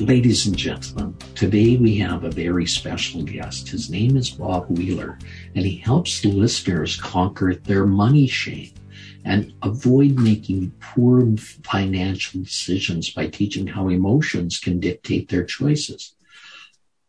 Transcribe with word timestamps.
Ladies 0.00 0.46
and 0.46 0.56
gentlemen, 0.56 1.16
today 1.36 1.76
we 1.76 1.96
have 1.98 2.24
a 2.24 2.30
very 2.30 2.66
special 2.66 3.22
guest. 3.22 3.68
His 3.68 3.90
name 3.90 4.16
is 4.16 4.28
Bob 4.28 4.66
Wheeler, 4.68 5.18
and 5.54 5.64
he 5.64 5.76
helps 5.76 6.24
listeners 6.24 7.00
conquer 7.00 7.54
their 7.54 7.86
money 7.86 8.26
shame 8.26 8.72
and 9.24 9.54
avoid 9.62 10.18
making 10.18 10.72
poor 10.80 11.24
financial 11.62 12.42
decisions 12.42 13.10
by 13.10 13.28
teaching 13.28 13.68
how 13.68 13.88
emotions 13.88 14.58
can 14.58 14.80
dictate 14.80 15.28
their 15.28 15.44
choices. 15.44 16.13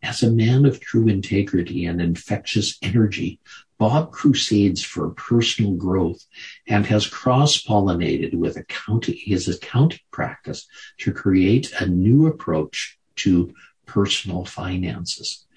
As 0.05 0.21
a 0.21 0.29
man 0.29 0.65
of 0.65 0.79
true 0.79 1.07
integrity 1.07 1.85
and 1.85 1.99
infectious 1.99 2.77
energy, 2.83 3.39
Bob 3.79 4.11
crusades 4.11 4.83
for 4.83 5.09
personal 5.09 5.73
growth 5.73 6.23
and 6.67 6.85
has 6.85 7.07
cross-pollinated 7.07 8.35
with 8.35 8.55
accounting, 8.55 9.17
his 9.17 9.47
accounting 9.47 10.01
practice 10.11 10.67
to 10.99 11.11
create 11.11 11.73
a 11.79 11.87
new 11.87 12.27
approach 12.27 12.99
to 13.15 13.51
personal 13.87 14.45
finances. 14.45 15.47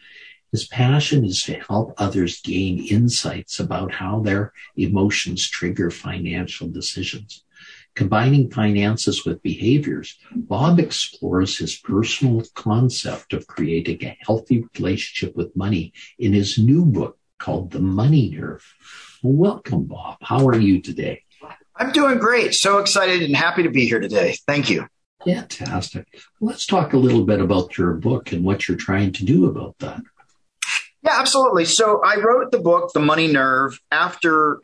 His 0.51 0.67
passion 0.67 1.27
is 1.27 1.43
to 1.43 1.61
help 1.69 1.93
others 1.99 2.41
gain 2.41 2.79
insights 2.79 3.61
about 3.61 3.93
how 3.93 4.21
their 4.21 4.55
emotions 4.77 5.47
trigger 5.47 5.91
financial 5.91 6.69
decisions. 6.69 7.45
Combining 7.99 8.49
finances 8.49 9.27
with 9.27 9.43
behaviors, 9.43 10.17
Bob 10.31 10.79
explores 10.79 11.59
his 11.59 11.75
personal 11.75 12.45
concept 12.55 13.33
of 13.33 13.49
creating 13.49 14.05
a 14.05 14.17
healthy 14.21 14.65
relationship 14.79 15.35
with 15.35 15.57
money 15.57 15.93
in 16.17 16.33
his 16.33 16.59
new 16.59 16.85
book, 16.85 17.19
called 17.41 17.73
The 17.73 17.81
Money 17.81 18.31
Nerve. 18.31 18.65
welcome, 19.25 19.87
Bob. 19.87 20.19
How 20.23 20.47
are 20.47 20.61
you 20.61 20.81
today? 20.81 21.25
I'm 21.75 21.91
doing 21.91 22.19
great. 22.19 22.55
So 22.55 22.79
excited 22.79 23.21
and 23.21 23.35
happy 23.35 23.65
to 23.65 23.71
be 23.71 23.89
here 23.89 23.99
today. 23.99 24.37
Thank 24.47 24.71
you. 24.71 24.87
Fantastic. 25.25 26.07
Let's 26.41 26.67
talk 26.67 26.93
a 26.93 26.99
little 26.99 27.25
bit 27.25 27.41
about 27.41 27.77
your 27.77 27.95
book 27.95 28.31
and 28.31 28.45
what 28.45 28.69
you're 28.69 28.77
trying 28.77 29.11
to 29.15 29.25
do 29.25 29.47
about 29.47 29.77
that. 29.81 30.03
Yeah, 31.03 31.19
absolutely. 31.19 31.65
So 31.65 32.01
I 32.05 32.19
wrote 32.21 32.53
the 32.53 32.61
book, 32.61 32.93
The 32.93 33.01
Money 33.01 33.27
Nerve, 33.27 33.81
after 33.91 34.61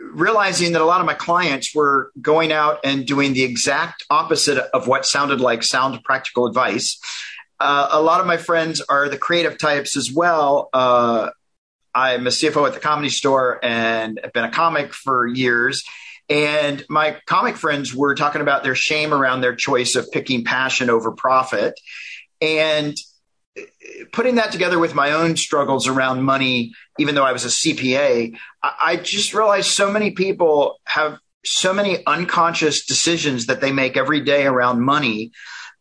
realizing 0.00 0.72
that 0.72 0.80
a 0.80 0.84
lot 0.84 1.00
of 1.00 1.06
my 1.06 1.14
clients 1.14 1.74
were 1.74 2.10
going 2.20 2.52
out 2.52 2.80
and 2.84 3.06
doing 3.06 3.32
the 3.32 3.42
exact 3.42 4.04
opposite 4.10 4.58
of 4.74 4.88
what 4.88 5.04
sounded 5.04 5.40
like 5.40 5.62
sound 5.62 6.02
practical 6.04 6.46
advice. 6.46 6.98
Uh, 7.58 7.88
a 7.90 8.00
lot 8.00 8.20
of 8.20 8.26
my 8.26 8.38
friends 8.38 8.80
are 8.80 9.08
the 9.08 9.18
creative 9.18 9.58
types 9.58 9.96
as 9.96 10.10
well. 10.10 10.70
Uh, 10.72 11.30
I'm 11.94 12.26
a 12.26 12.30
CFO 12.30 12.66
at 12.66 12.74
the 12.74 12.80
comedy 12.80 13.10
store 13.10 13.58
and 13.62 14.20
I've 14.22 14.32
been 14.32 14.44
a 14.44 14.50
comic 14.50 14.94
for 14.94 15.26
years. 15.26 15.84
And 16.28 16.84
my 16.88 17.16
comic 17.26 17.56
friends 17.56 17.94
were 17.94 18.14
talking 18.14 18.40
about 18.40 18.62
their 18.62 18.76
shame 18.76 19.12
around 19.12 19.40
their 19.40 19.54
choice 19.54 19.96
of 19.96 20.10
picking 20.12 20.44
passion 20.44 20.88
over 20.88 21.10
profit. 21.10 21.74
And 22.40 22.96
putting 24.12 24.36
that 24.36 24.52
together 24.52 24.78
with 24.78 24.94
my 24.94 25.12
own 25.12 25.36
struggles 25.36 25.86
around 25.86 26.22
money, 26.22 26.72
even 26.98 27.14
though 27.14 27.24
I 27.24 27.32
was 27.32 27.44
a 27.44 27.48
CPA, 27.48 28.36
I 28.62 28.96
just 28.96 29.34
realized 29.34 29.70
so 29.70 29.90
many 29.90 30.12
people 30.12 30.80
have 30.84 31.18
so 31.44 31.72
many 31.72 32.04
unconscious 32.06 32.84
decisions 32.84 33.46
that 33.46 33.60
they 33.60 33.72
make 33.72 33.96
every 33.96 34.20
day 34.20 34.46
around 34.46 34.82
money, 34.82 35.32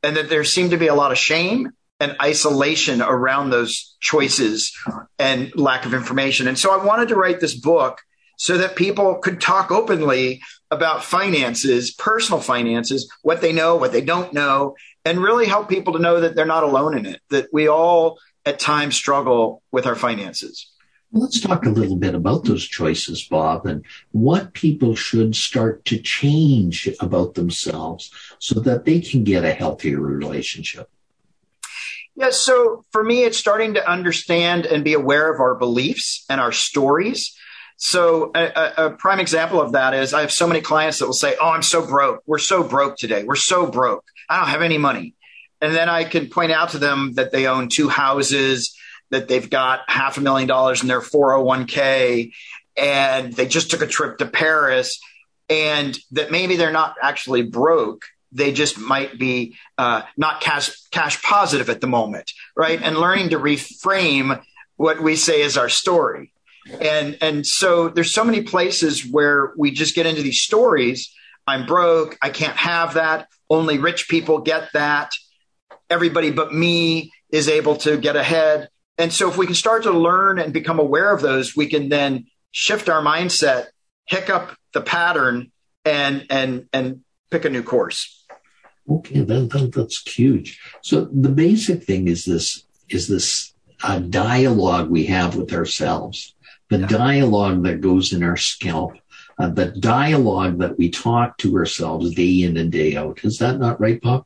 and 0.03 0.15
that 0.15 0.29
there 0.29 0.43
seemed 0.43 0.71
to 0.71 0.77
be 0.77 0.87
a 0.87 0.95
lot 0.95 1.11
of 1.11 1.17
shame 1.17 1.71
and 1.99 2.15
isolation 2.21 3.01
around 3.01 3.49
those 3.49 3.97
choices 3.99 4.73
and 5.17 5.51
lack 5.55 5.85
of 5.85 5.93
information. 5.93 6.47
And 6.47 6.57
so 6.57 6.71
I 6.71 6.83
wanted 6.83 7.09
to 7.09 7.17
write 7.17 7.41
this 7.41 7.53
book 7.53 7.99
so 8.37 8.57
that 8.57 8.77
people 8.77 9.15
could 9.15 9.41
talk 9.41 9.69
openly 9.69 10.41
about 10.71 11.03
finances, 11.03 11.91
personal 11.91 12.39
finances, 12.39 13.11
what 13.21 13.41
they 13.41 13.51
know, 13.51 13.75
what 13.75 13.91
they 13.91 14.01
don't 14.01 14.33
know, 14.33 14.75
and 15.09 15.23
really 15.23 15.47
help 15.47 15.67
people 15.67 15.93
to 15.93 15.99
know 15.99 16.19
that 16.19 16.35
they're 16.35 16.45
not 16.45 16.63
alone 16.63 16.95
in 16.95 17.07
it, 17.07 17.19
that 17.29 17.47
we 17.51 17.67
all 17.67 18.19
at 18.45 18.59
times 18.59 18.95
struggle 18.95 19.63
with 19.71 19.87
our 19.87 19.95
finances. 19.95 20.71
Let's 21.11 21.41
talk 21.41 21.65
a 21.65 21.71
little 21.71 21.95
bit 21.95 22.13
about 22.13 22.43
those 22.43 22.63
choices, 22.67 23.23
Bob, 23.23 23.65
and 23.65 23.83
what 24.11 24.53
people 24.53 24.95
should 24.95 25.35
start 25.35 25.83
to 25.85 25.97
change 25.97 26.87
about 26.99 27.33
themselves 27.33 28.11
so 28.37 28.59
that 28.59 28.85
they 28.85 29.01
can 29.01 29.23
get 29.23 29.43
a 29.43 29.51
healthier 29.51 29.99
relationship. 29.99 30.87
Yeah, 32.15 32.29
so 32.29 32.85
for 32.91 33.03
me, 33.03 33.23
it's 33.23 33.37
starting 33.37 33.73
to 33.73 33.89
understand 33.89 34.67
and 34.67 34.83
be 34.83 34.93
aware 34.93 35.33
of 35.33 35.39
our 35.39 35.55
beliefs 35.55 36.23
and 36.29 36.39
our 36.39 36.51
stories. 36.51 37.35
So 37.81 38.31
a, 38.35 38.73
a, 38.77 38.89
prime 38.91 39.21
example 39.21 39.61
of 39.61 39.71
that 39.71 39.93
is 39.93 40.13
I 40.13 40.19
have 40.19 40.33
so 40.33 40.45
many 40.45 40.59
clients 40.59 40.99
that 40.99 41.05
will 41.05 41.13
say, 41.13 41.35
"Oh, 41.41 41.47
I'm 41.49 41.63
so 41.63 41.85
broke. 41.85 42.21
We're 42.25 42.37
so 42.37 42.61
broke 42.61 42.97
today. 42.97 43.23
We're 43.23 43.37
so 43.37 43.67
broke. 43.67 44.03
I 44.29 44.37
don't 44.37 44.49
have 44.49 44.61
any 44.61 44.77
money." 44.77 45.15
And 45.61 45.73
then 45.73 45.87
I 45.87 46.03
can 46.03 46.27
point 46.27 46.51
out 46.51 46.71
to 46.71 46.77
them 46.77 47.13
that 47.13 47.31
they 47.31 47.47
own 47.47 47.69
two 47.69 47.87
houses, 47.87 48.75
that 49.11 49.29
they've 49.29 49.49
got 49.49 49.81
half 49.87 50.17
a 50.17 50.21
million 50.21 50.47
dollars 50.47 50.81
in 50.81 50.89
their 50.89 50.99
401k, 50.99 52.33
and 52.77 53.31
they 53.31 53.47
just 53.47 53.71
took 53.71 53.81
a 53.81 53.87
trip 53.87 54.17
to 54.17 54.25
Paris, 54.25 54.99
and 55.49 55.97
that 56.11 56.31
maybe 56.31 56.57
they're 56.57 56.71
not 56.71 56.95
actually 57.01 57.43
broke 57.43 58.03
they 58.31 58.51
just 58.51 58.77
might 58.77 59.17
be 59.17 59.55
uh, 59.79 60.03
not 60.15 60.39
cash 60.39 60.69
cash 60.91 61.19
positive 61.23 61.67
at 61.67 61.81
the 61.81 61.87
moment, 61.87 62.31
right? 62.55 62.79
And 62.79 62.95
learning 62.95 63.29
to 63.29 63.39
reframe 63.39 64.43
what 64.75 65.01
we 65.01 65.15
say 65.15 65.41
is 65.41 65.57
our 65.57 65.67
story, 65.67 66.31
and 66.81 67.17
and 67.21 67.45
so 67.45 67.89
there's 67.89 68.13
so 68.13 68.23
many 68.23 68.41
places 68.41 69.05
where 69.05 69.53
we 69.57 69.71
just 69.71 69.95
get 69.95 70.05
into 70.05 70.21
these 70.21 70.41
stories. 70.41 71.13
I'm 71.47 71.65
broke. 71.65 72.17
I 72.21 72.29
can't 72.29 72.57
have 72.57 72.93
that. 72.93 73.27
Only 73.49 73.79
rich 73.79 74.07
people 74.07 74.39
get 74.39 74.69
that. 74.73 75.11
Everybody 75.89 76.31
but 76.31 76.53
me 76.53 77.11
is 77.31 77.47
able 77.47 77.77
to 77.77 77.97
get 77.97 78.15
ahead. 78.15 78.69
And 78.97 79.11
so 79.11 79.29
if 79.29 79.37
we 79.37 79.45
can 79.45 79.55
start 79.55 79.83
to 79.83 79.91
learn 79.91 80.39
and 80.39 80.53
become 80.53 80.79
aware 80.79 81.13
of 81.13 81.21
those, 81.21 81.55
we 81.55 81.67
can 81.67 81.89
then 81.89 82.27
shift 82.51 82.89
our 82.89 83.01
mindset, 83.01 83.67
hiccup 84.05 84.55
the 84.73 84.81
pattern, 84.81 85.51
and 85.85 86.25
and 86.29 86.67
and 86.73 87.01
pick 87.31 87.45
a 87.45 87.49
new 87.49 87.63
course. 87.63 88.25
Okay, 88.89 89.21
that, 89.21 89.49
that, 89.51 89.71
that's 89.73 90.01
huge. 90.11 90.59
So 90.81 91.05
the 91.05 91.29
basic 91.29 91.83
thing 91.83 92.07
is 92.07 92.25
this 92.25 92.65
is 92.89 93.07
this 93.07 93.53
uh, 93.83 93.99
dialogue 93.99 94.89
we 94.89 95.05
have 95.05 95.35
with 95.35 95.53
ourselves, 95.53 96.35
the 96.69 96.79
dialogue 96.79 97.63
that 97.63 97.81
goes 97.81 98.13
in 98.13 98.23
our 98.23 98.37
scalp, 98.37 98.93
uh, 99.37 99.49
the 99.49 99.67
dialogue 99.67 100.59
that 100.59 100.77
we 100.77 100.89
talk 100.89 101.37
to 101.39 101.55
ourselves 101.57 102.13
day 102.13 102.43
in 102.43 102.57
and 102.57 102.71
day 102.71 102.95
out. 102.95 103.23
Is 103.23 103.39
that 103.39 103.59
not 103.59 103.79
right, 103.79 104.01
Bob? 104.01 104.25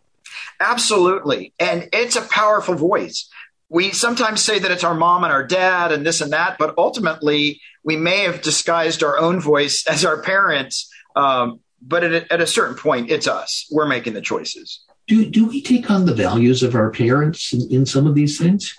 Absolutely, 0.59 1.53
and 1.59 1.89
it's 1.93 2.15
a 2.15 2.21
powerful 2.21 2.75
voice. 2.75 3.29
We 3.69 3.91
sometimes 3.91 4.43
say 4.43 4.59
that 4.59 4.71
it's 4.71 4.83
our 4.83 4.93
mom 4.93 5.23
and 5.23 5.33
our 5.33 5.45
dad 5.45 5.91
and 5.91 6.05
this 6.05 6.21
and 6.21 6.33
that, 6.33 6.57
but 6.59 6.75
ultimately 6.77 7.59
we 7.83 7.97
may 7.97 8.19
have 8.23 8.41
disguised 8.41 9.03
our 9.03 9.17
own 9.17 9.39
voice 9.39 9.85
as 9.89 10.05
our 10.05 10.21
parents 10.21 10.89
um, 11.15 11.59
but 11.85 12.03
at 12.03 12.13
a, 12.13 12.33
at 12.33 12.41
a 12.41 12.47
certain 12.47 12.75
point, 12.75 13.11
it's 13.11 13.27
us. 13.27 13.67
We're 13.71 13.87
making 13.87 14.13
the 14.13 14.21
choices. 14.21 14.83
Do, 15.07 15.25
do 15.25 15.45
we 15.45 15.61
take 15.61 15.91
on 15.91 16.05
the 16.05 16.13
values 16.13 16.63
of 16.63 16.75
our 16.75 16.89
parents 16.89 17.53
in, 17.53 17.67
in 17.69 17.85
some 17.85 18.07
of 18.07 18.15
these 18.15 18.37
things? 18.37 18.75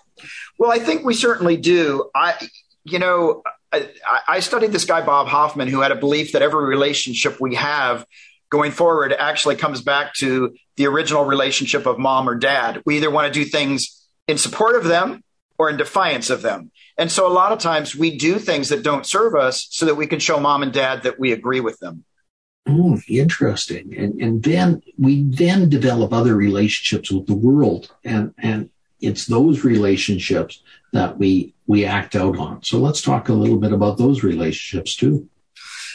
Well, 0.59 0.71
I 0.71 0.79
think 0.79 1.05
we 1.05 1.15
certainly 1.15 1.57
do. 1.57 2.11
I, 2.15 2.49
you 2.85 2.99
know, 2.99 3.43
I, 3.73 3.89
I 4.29 4.41
studied 4.41 4.73
this 4.73 4.85
guy, 4.85 5.05
Bob 5.05 5.27
Hoffman, 5.29 5.69
who 5.69 5.81
had 5.81 5.93
a 5.93 5.97
belief 5.97 6.33
that 6.33 6.43
every 6.43 6.65
relationship 6.65 7.41
we 7.41 7.55
have 7.57 8.07
going 8.51 8.71
forward 8.71 9.13
actually 9.13 9.57
comes 9.57 9.83
back 9.83 10.15
to 10.15 10.55
the 10.77 10.87
original 10.87 11.25
relationship 11.25 11.87
of 11.87 11.99
mom 11.99 12.29
or 12.29 12.35
dad. 12.35 12.83
We 12.87 12.97
either 12.99 13.11
want 13.11 13.33
to 13.33 13.39
do 13.39 13.45
things 13.45 14.07
in 14.29 14.39
support 14.39 14.77
of 14.77 14.85
them 14.85 15.23
or 15.59 15.71
in 15.71 15.77
defiance 15.77 16.31
of 16.31 16.43
them. 16.43 16.71
And 16.97 17.11
so 17.11 17.27
a 17.27 17.33
lot 17.33 17.53
of 17.53 17.59
times 17.59 17.97
we 17.97 18.17
do 18.17 18.39
things 18.39 18.69
that 18.69 18.83
don't 18.83 19.07
serve 19.07 19.35
us 19.35 19.67
so 19.71 19.87
that 19.87 19.97
we 19.97 20.07
can 20.07 20.21
show 20.21 20.39
mom 20.39 20.63
and 20.63 20.73
dad 20.73 21.03
that 21.03 21.19
we 21.19 21.33
agree 21.33 21.61
with 21.61 21.79
them. 21.81 22.05
Oh, 22.67 22.99
interesting. 23.09 23.95
And 23.97 24.21
and 24.23 24.43
then 24.43 24.83
we 24.97 25.25
then 25.25 25.69
develop 25.69 26.13
other 26.13 26.35
relationships 26.35 27.11
with 27.11 27.27
the 27.27 27.35
world, 27.35 27.93
and 28.05 28.33
and 28.39 28.71
it's 29.05 29.27
those 29.27 29.65
relationships 29.65 30.63
that 30.93 31.19
we 31.19 31.55
we 31.67 31.85
act 31.85 32.15
out 32.15 32.39
on. 32.39 32.63
So 32.63 32.79
let's 32.79 33.03
talk 33.03 33.29
a 33.29 33.33
little 33.33 33.59
bit 33.59 33.73
about 33.73 33.99
those 33.99 34.23
relationships 34.23 34.95
too. 34.97 35.29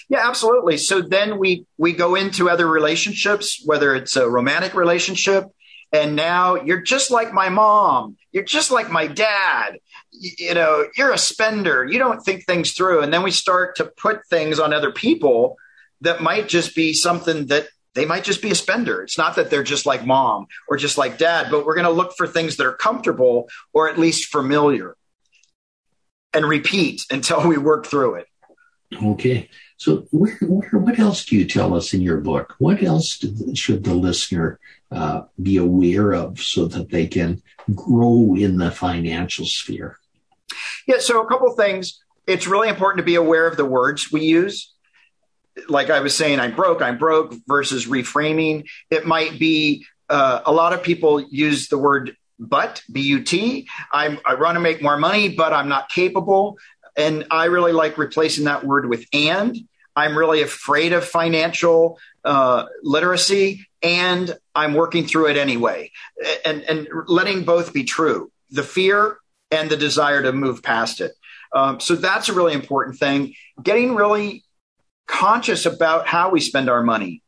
Yeah, 0.09 0.27
absolutely. 0.27 0.77
So 0.77 1.01
then 1.01 1.37
we 1.37 1.65
we 1.77 1.93
go 1.93 2.15
into 2.15 2.49
other 2.49 2.67
relationships, 2.67 3.61
whether 3.65 3.95
it's 3.95 4.15
a 4.15 4.29
romantic 4.29 4.73
relationship, 4.73 5.45
And 5.91 6.15
now 6.15 6.55
you're 6.55 6.81
just 6.81 7.09
like 7.09 7.33
my 7.33 7.49
mom. 7.49 8.17
You're 8.31 8.43
just 8.43 8.71
like 8.71 8.91
my 8.91 9.07
dad. 9.07 9.79
You, 10.11 10.31
you 10.37 10.53
know, 10.53 10.87
you're 10.95 11.11
a 11.11 11.17
spender. 11.17 11.85
You 11.85 11.97
don't 11.99 12.21
think 12.21 12.45
things 12.45 12.73
through. 12.73 13.01
And 13.01 13.11
then 13.11 13.23
we 13.23 13.31
start 13.31 13.77
to 13.77 13.85
put 13.85 14.25
things 14.27 14.59
on 14.59 14.73
other 14.73 14.91
people 14.91 15.57
that 16.01 16.21
might 16.21 16.47
just 16.47 16.75
be 16.75 16.93
something 16.93 17.47
that 17.47 17.67
they 17.95 18.05
might 18.05 18.23
just 18.23 18.41
be 18.41 18.51
a 18.51 18.55
spender. 18.55 19.01
It's 19.01 19.17
not 19.17 19.35
that 19.35 19.49
they're 19.49 19.63
just 19.63 19.85
like 19.85 20.05
mom 20.05 20.47
or 20.67 20.77
just 20.77 20.97
like 20.97 21.17
dad, 21.17 21.47
but 21.49 21.65
we're 21.65 21.75
going 21.75 21.85
to 21.85 21.91
look 21.91 22.15
for 22.15 22.27
things 22.27 22.57
that 22.57 22.67
are 22.67 22.73
comfortable 22.73 23.49
or 23.73 23.89
at 23.89 23.97
least 23.97 24.31
familiar 24.31 24.95
and 26.33 26.45
repeat 26.45 27.05
until 27.09 27.47
we 27.47 27.57
work 27.57 27.85
through 27.85 28.15
it. 28.15 28.27
Okay. 29.03 29.49
So, 29.77 30.07
where, 30.11 30.37
where, 30.41 30.79
what 30.79 30.99
else 30.99 31.25
do 31.25 31.37
you 31.37 31.45
tell 31.45 31.73
us 31.73 31.93
in 31.93 32.01
your 32.01 32.17
book? 32.17 32.55
What 32.57 32.83
else 32.83 33.17
do, 33.17 33.55
should 33.55 33.83
the 33.83 33.93
listener 33.93 34.59
uh, 34.91 35.23
be 35.41 35.57
aware 35.57 36.13
of 36.13 36.39
so 36.39 36.65
that 36.65 36.89
they 36.89 37.07
can 37.07 37.41
grow 37.73 38.35
in 38.35 38.57
the 38.57 38.71
financial 38.71 39.45
sphere? 39.45 39.97
Yeah. 40.85 40.99
So, 40.99 41.21
a 41.21 41.27
couple 41.27 41.49
things. 41.55 42.03
It's 42.27 42.45
really 42.45 42.67
important 42.67 42.97
to 42.97 43.05
be 43.05 43.15
aware 43.15 43.47
of 43.47 43.57
the 43.57 43.65
words 43.65 44.11
we 44.11 44.21
use. 44.21 44.73
Like 45.67 45.89
I 45.89 45.99
was 45.99 46.15
saying, 46.15 46.39
I'm 46.39 46.55
broke, 46.55 46.81
I'm 46.81 46.97
broke 46.97 47.33
versus 47.47 47.85
reframing. 47.85 48.67
It 48.89 49.05
might 49.05 49.39
be 49.39 49.85
uh, 50.09 50.41
a 50.45 50.51
lot 50.51 50.73
of 50.73 50.83
people 50.83 51.21
use 51.21 51.67
the 51.67 51.77
word 51.77 52.15
but 52.41 52.81
b-u-t 52.89 53.67
i 53.91 54.17
want 54.35 54.55
to 54.55 54.61
make 54.61 54.81
more 54.81 54.95
money 54.95 55.27
but 55.27 55.51
i'm 55.51 55.67
not 55.67 55.89
capable 55.89 56.57
and 56.99 57.25
I 57.31 57.45
really 57.45 57.71
like 57.71 57.97
replacing 57.97 58.45
that 58.45 58.65
word 58.65 58.89
with 58.89 59.05
and. 59.13 59.57
I'm 59.95 60.17
really 60.17 60.41
afraid 60.41 60.93
of 60.93 61.05
financial 61.05 61.97
uh, 62.23 62.65
literacy 62.83 63.67
and 63.81 64.37
I'm 64.53 64.73
working 64.73 65.05
through 65.05 65.27
it 65.27 65.37
anyway. 65.37 65.91
And, 66.45 66.61
and 66.63 66.87
letting 67.07 67.43
both 67.43 67.73
be 67.73 67.83
true 67.85 68.31
the 68.51 68.63
fear 68.63 69.17
and 69.51 69.69
the 69.69 69.77
desire 69.77 70.21
to 70.23 70.33
move 70.33 70.61
past 70.61 71.01
it. 71.01 71.11
Um, 71.53 71.79
so 71.79 71.95
that's 71.95 72.29
a 72.29 72.33
really 72.33 72.53
important 72.53 72.97
thing. 72.97 73.33
Getting 73.61 73.95
really 73.95 74.43
conscious 75.09 75.65
about 75.65 76.07
how 76.07 76.29
we 76.29 76.39
spend 76.39 76.69
our 76.69 76.83
money. 76.83 77.21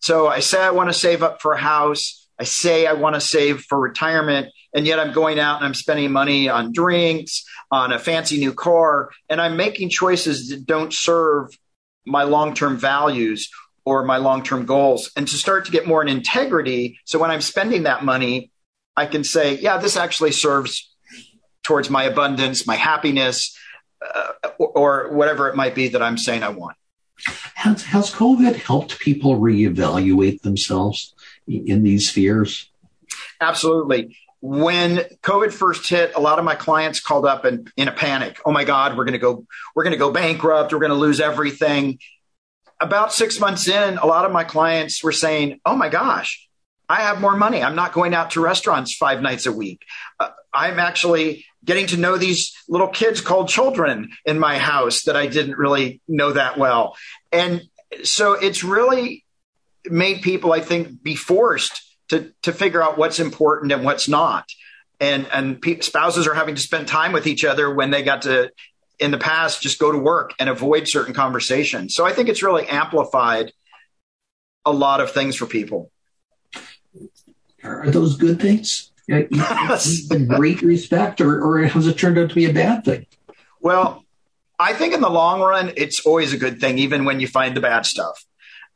So 0.00 0.28
I 0.28 0.40
say 0.40 0.60
I 0.60 0.72
want 0.72 0.90
to 0.90 0.94
save 0.94 1.22
up 1.22 1.40
for 1.40 1.52
a 1.52 1.58
house. 1.58 2.28
I 2.38 2.44
say 2.44 2.86
I 2.86 2.92
want 2.92 3.14
to 3.14 3.20
save 3.20 3.62
for 3.62 3.78
retirement, 3.78 4.48
and 4.74 4.86
yet 4.86 5.00
I'm 5.00 5.12
going 5.12 5.38
out 5.38 5.56
and 5.56 5.66
I'm 5.66 5.74
spending 5.74 6.12
money 6.12 6.48
on 6.48 6.72
drinks, 6.72 7.44
on 7.70 7.92
a 7.92 7.98
fancy 7.98 8.38
new 8.38 8.52
car, 8.52 9.10
and 9.28 9.40
I'm 9.40 9.56
making 9.56 9.88
choices 9.88 10.50
that 10.50 10.66
don't 10.66 10.92
serve 10.92 11.50
my 12.06 12.24
long 12.24 12.54
term 12.54 12.76
values 12.76 13.50
or 13.84 14.04
my 14.04 14.18
long 14.18 14.42
term 14.42 14.66
goals. 14.66 15.10
And 15.16 15.26
to 15.26 15.36
start 15.36 15.64
to 15.66 15.72
get 15.72 15.86
more 15.86 16.02
in 16.02 16.08
integrity, 16.08 16.98
so 17.04 17.18
when 17.18 17.30
I'm 17.30 17.40
spending 17.40 17.84
that 17.84 18.04
money, 18.04 18.50
I 18.96 19.06
can 19.06 19.24
say, 19.24 19.58
yeah, 19.58 19.78
this 19.78 19.96
actually 19.96 20.32
serves 20.32 20.94
towards 21.62 21.90
my 21.90 22.04
abundance, 22.04 22.66
my 22.66 22.76
happiness, 22.76 23.56
uh, 24.02 24.32
or, 24.58 24.68
or 24.68 25.12
whatever 25.12 25.48
it 25.48 25.56
might 25.56 25.74
be 25.74 25.88
that 25.88 26.02
I'm 26.02 26.18
saying 26.18 26.42
I 26.42 26.50
want. 26.50 26.76
Has, 27.54 27.82
has 27.84 28.10
COVID 28.12 28.56
helped 28.56 28.98
people 28.98 29.38
reevaluate 29.38 30.42
themselves 30.42 31.14
in 31.46 31.82
these 31.82 32.08
spheres? 32.08 32.70
Absolutely 33.40 34.16
when 34.40 34.98
COVID 35.22 35.52
first 35.52 35.88
hit, 35.88 36.12
a 36.14 36.20
lot 36.20 36.38
of 36.38 36.44
my 36.44 36.54
clients 36.54 37.00
called 37.00 37.26
up 37.26 37.44
and 37.44 37.70
in 37.76 37.88
a 37.88 37.92
panic. 37.92 38.40
Oh 38.44 38.52
my 38.52 38.64
God, 38.64 38.96
we're 38.96 39.04
going 39.04 39.14
to 39.14 39.18
go, 39.18 39.46
we're 39.74 39.82
going 39.82 39.92
to 39.92 39.98
go 39.98 40.12
bankrupt. 40.12 40.72
We're 40.72 40.78
going 40.78 40.90
to 40.90 40.96
lose 40.96 41.20
everything. 41.20 41.98
About 42.80 43.12
six 43.12 43.40
months 43.40 43.66
in, 43.66 43.98
a 43.98 44.06
lot 44.06 44.24
of 44.24 44.30
my 44.30 44.44
clients 44.44 45.02
were 45.02 45.12
saying, 45.12 45.60
Oh 45.66 45.74
my 45.74 45.88
gosh, 45.88 46.48
I 46.88 47.02
have 47.02 47.20
more 47.20 47.36
money. 47.36 47.62
I'm 47.62 47.74
not 47.74 47.92
going 47.92 48.14
out 48.14 48.30
to 48.32 48.40
restaurants 48.40 48.94
five 48.94 49.20
nights 49.20 49.46
a 49.46 49.52
week. 49.52 49.84
Uh, 50.20 50.30
I'm 50.54 50.78
actually 50.78 51.44
getting 51.64 51.86
to 51.88 51.96
know 51.96 52.16
these 52.16 52.54
little 52.68 52.88
kids 52.88 53.20
called 53.20 53.48
children 53.48 54.10
in 54.24 54.38
my 54.38 54.58
house 54.58 55.04
that 55.04 55.16
I 55.16 55.26
didn't 55.26 55.58
really 55.58 56.00
know 56.08 56.32
that 56.32 56.58
well. 56.58 56.96
And 57.32 57.62
so 58.04 58.32
it's 58.32 58.64
really 58.64 59.24
made 59.84 60.22
people, 60.22 60.52
I 60.52 60.60
think, 60.60 61.02
be 61.02 61.14
forced 61.14 61.82
to 62.08 62.32
to 62.42 62.52
figure 62.52 62.82
out 62.82 62.98
what's 62.98 63.18
important 63.18 63.72
and 63.72 63.84
what's 63.84 64.08
not. 64.08 64.48
And 65.00 65.26
and 65.32 65.60
pe- 65.60 65.80
spouses 65.80 66.26
are 66.26 66.34
having 66.34 66.54
to 66.54 66.60
spend 66.60 66.88
time 66.88 67.12
with 67.12 67.26
each 67.26 67.44
other 67.44 67.72
when 67.72 67.90
they 67.90 68.02
got 68.02 68.22
to 68.22 68.50
in 68.98 69.10
the 69.10 69.18
past 69.18 69.62
just 69.62 69.78
go 69.78 69.92
to 69.92 69.98
work 69.98 70.34
and 70.40 70.48
avoid 70.48 70.88
certain 70.88 71.14
conversations. 71.14 71.94
So 71.94 72.04
I 72.04 72.12
think 72.12 72.28
it's 72.28 72.42
really 72.42 72.66
amplified 72.66 73.52
a 74.64 74.72
lot 74.72 75.00
of 75.00 75.12
things 75.12 75.36
for 75.36 75.46
people. 75.46 75.90
Are 77.62 77.90
those 77.90 78.16
good 78.16 78.40
things? 78.40 78.90
Yes. 79.08 80.02
great 80.28 80.60
respect, 80.62 81.20
or, 81.20 81.42
or 81.42 81.64
has 81.64 81.86
it 81.86 81.98
turned 81.98 82.18
out 82.18 82.28
to 82.28 82.34
be 82.34 82.44
a 82.44 82.52
bad 82.52 82.84
thing? 82.84 83.06
Well, 83.60 84.04
I 84.58 84.74
think 84.74 84.92
in 84.92 85.00
the 85.00 85.10
long 85.10 85.40
run, 85.40 85.72
it's 85.76 86.04
always 86.04 86.32
a 86.32 86.36
good 86.36 86.60
thing, 86.60 86.78
even 86.78 87.04
when 87.04 87.18
you 87.18 87.26
find 87.26 87.56
the 87.56 87.60
bad 87.60 87.86
stuff. 87.86 88.24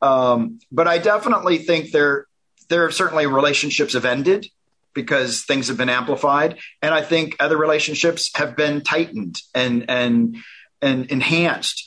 Um, 0.01 0.59
but 0.71 0.87
I 0.87 0.97
definitely 0.97 1.59
think 1.59 1.91
there 1.91 2.25
there 2.69 2.85
are 2.85 2.91
certainly 2.91 3.27
relationships 3.27 3.93
have 3.93 4.05
ended 4.05 4.47
because 4.93 5.43
things 5.43 5.67
have 5.67 5.77
been 5.77 5.89
amplified, 5.89 6.57
and 6.81 6.93
I 6.93 7.01
think 7.01 7.35
other 7.39 7.57
relationships 7.57 8.31
have 8.35 8.55
been 8.55 8.81
tightened 8.81 9.37
and 9.53 9.85
and 9.89 10.37
and 10.81 11.05
enhanced. 11.11 11.85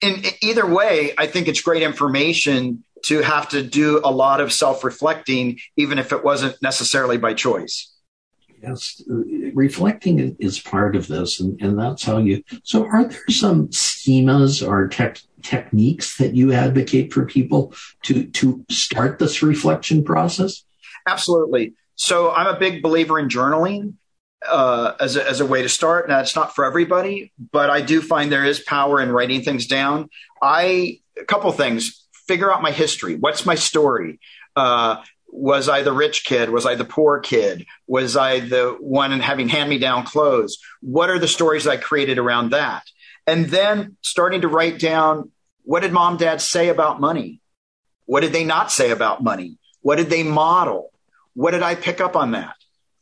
In 0.00 0.22
either 0.40 0.66
way, 0.66 1.12
I 1.18 1.26
think 1.26 1.48
it's 1.48 1.60
great 1.60 1.82
information 1.82 2.84
to 3.04 3.22
have 3.22 3.48
to 3.50 3.62
do 3.62 4.00
a 4.04 4.10
lot 4.10 4.40
of 4.40 4.52
self 4.52 4.84
reflecting, 4.84 5.58
even 5.76 5.98
if 5.98 6.12
it 6.12 6.24
wasn't 6.24 6.60
necessarily 6.62 7.16
by 7.16 7.34
choice. 7.34 7.92
Yes, 8.62 9.00
reflecting 9.54 10.36
is 10.40 10.58
part 10.58 10.96
of 10.96 11.06
this, 11.06 11.38
and, 11.38 11.60
and 11.60 11.78
that's 11.78 12.02
how 12.02 12.18
you. 12.18 12.42
So, 12.64 12.86
are 12.86 13.04
there 13.04 13.28
some 13.30 13.68
schemas 13.68 14.66
or 14.66 14.88
tech, 14.88 15.20
techniques 15.42 16.16
that 16.18 16.34
you 16.34 16.52
advocate 16.52 17.12
for 17.12 17.24
people 17.24 17.72
to 18.02 18.24
to 18.24 18.64
start 18.68 19.18
this 19.18 19.42
reflection 19.42 20.02
process? 20.02 20.64
Absolutely. 21.06 21.74
So, 21.94 22.32
I'm 22.32 22.52
a 22.52 22.58
big 22.58 22.82
believer 22.82 23.18
in 23.20 23.28
journaling 23.28 23.94
uh, 24.46 24.94
as 25.00 25.16
a, 25.16 25.28
as 25.28 25.40
a 25.40 25.46
way 25.46 25.62
to 25.62 25.68
start. 25.68 26.08
Now, 26.08 26.20
it's 26.20 26.36
not 26.36 26.54
for 26.54 26.64
everybody, 26.64 27.32
but 27.52 27.70
I 27.70 27.80
do 27.80 28.00
find 28.02 28.30
there 28.30 28.44
is 28.44 28.60
power 28.60 29.00
in 29.00 29.10
writing 29.10 29.42
things 29.42 29.66
down. 29.66 30.08
I 30.42 31.00
a 31.20 31.24
couple 31.24 31.50
things. 31.52 32.06
Figure 32.28 32.52
out 32.52 32.62
my 32.62 32.70
history. 32.70 33.16
What's 33.16 33.44
my 33.44 33.56
story? 33.56 34.20
Uh, 34.54 35.02
was 35.30 35.68
I 35.68 35.82
the 35.82 35.92
rich 35.92 36.24
kid? 36.24 36.50
Was 36.50 36.66
I 36.66 36.74
the 36.74 36.84
poor 36.84 37.20
kid? 37.20 37.66
Was 37.86 38.16
I 38.16 38.40
the 38.40 38.76
one 38.80 39.18
having 39.20 39.48
hand 39.48 39.68
me 39.68 39.78
down 39.78 40.04
clothes? 40.04 40.58
What 40.80 41.10
are 41.10 41.18
the 41.18 41.28
stories 41.28 41.66
I 41.66 41.76
created 41.76 42.18
around 42.18 42.50
that? 42.50 42.84
And 43.26 43.46
then 43.46 43.96
starting 44.02 44.42
to 44.42 44.48
write 44.48 44.78
down 44.78 45.30
what 45.64 45.80
did 45.80 45.92
mom, 45.92 46.16
dad 46.16 46.40
say 46.40 46.68
about 46.68 47.00
money? 47.00 47.42
What 48.06 48.20
did 48.20 48.32
they 48.32 48.44
not 48.44 48.72
say 48.72 48.90
about 48.90 49.22
money? 49.22 49.58
What 49.82 49.96
did 49.96 50.08
they 50.08 50.22
model? 50.22 50.90
What 51.34 51.50
did 51.50 51.62
I 51.62 51.74
pick 51.74 52.00
up 52.00 52.16
on 52.16 52.30
that? 52.30 52.54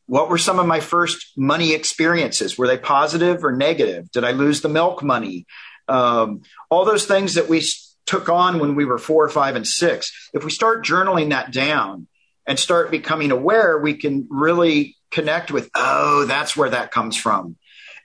What 0.07 0.29
were 0.29 0.39
some 0.39 0.59
of 0.59 0.67
my 0.67 0.81
first 0.81 1.33
money 1.37 1.75
experiences? 1.75 2.59
Were 2.59 2.67
they 2.67 2.77
positive 2.77 3.45
or 3.45 3.53
negative? 3.53 4.11
Did 4.11 4.25
I 4.25 4.33
lose 4.33 4.63
the 4.63 4.69
milk 4.69 5.03
money? 5.03 5.47
Um, 5.89 6.43
all 6.71 6.85
those 6.85 7.07
things 7.07 7.35
that 7.35 7.49
we 7.49 7.63
took 8.07 8.29
on 8.29 8.59
when 8.59 8.75
we 8.75 8.85
were 8.85 8.99
four, 8.99 9.29
five, 9.29 9.57
and 9.57 9.67
six. 9.67 10.31
If 10.33 10.45
we 10.45 10.51
start 10.51 10.85
journaling 10.85 11.31
that 11.31 11.53
down, 11.53 12.07
and 12.47 12.59
start 12.59 12.91
becoming 12.91 13.31
aware, 13.31 13.79
we 13.79 13.95
can 13.95 14.27
really 14.31 14.97
connect 15.11 15.51
with, 15.51 15.69
oh, 15.75 16.25
that's 16.27 16.57
where 16.57 16.71
that 16.71 16.91
comes 16.91 17.17
from. 17.17 17.57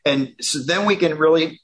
And 0.05 0.34
so 0.41 0.60
then 0.60 0.86
we 0.86 0.96
can 0.96 1.17
really, 1.17 1.62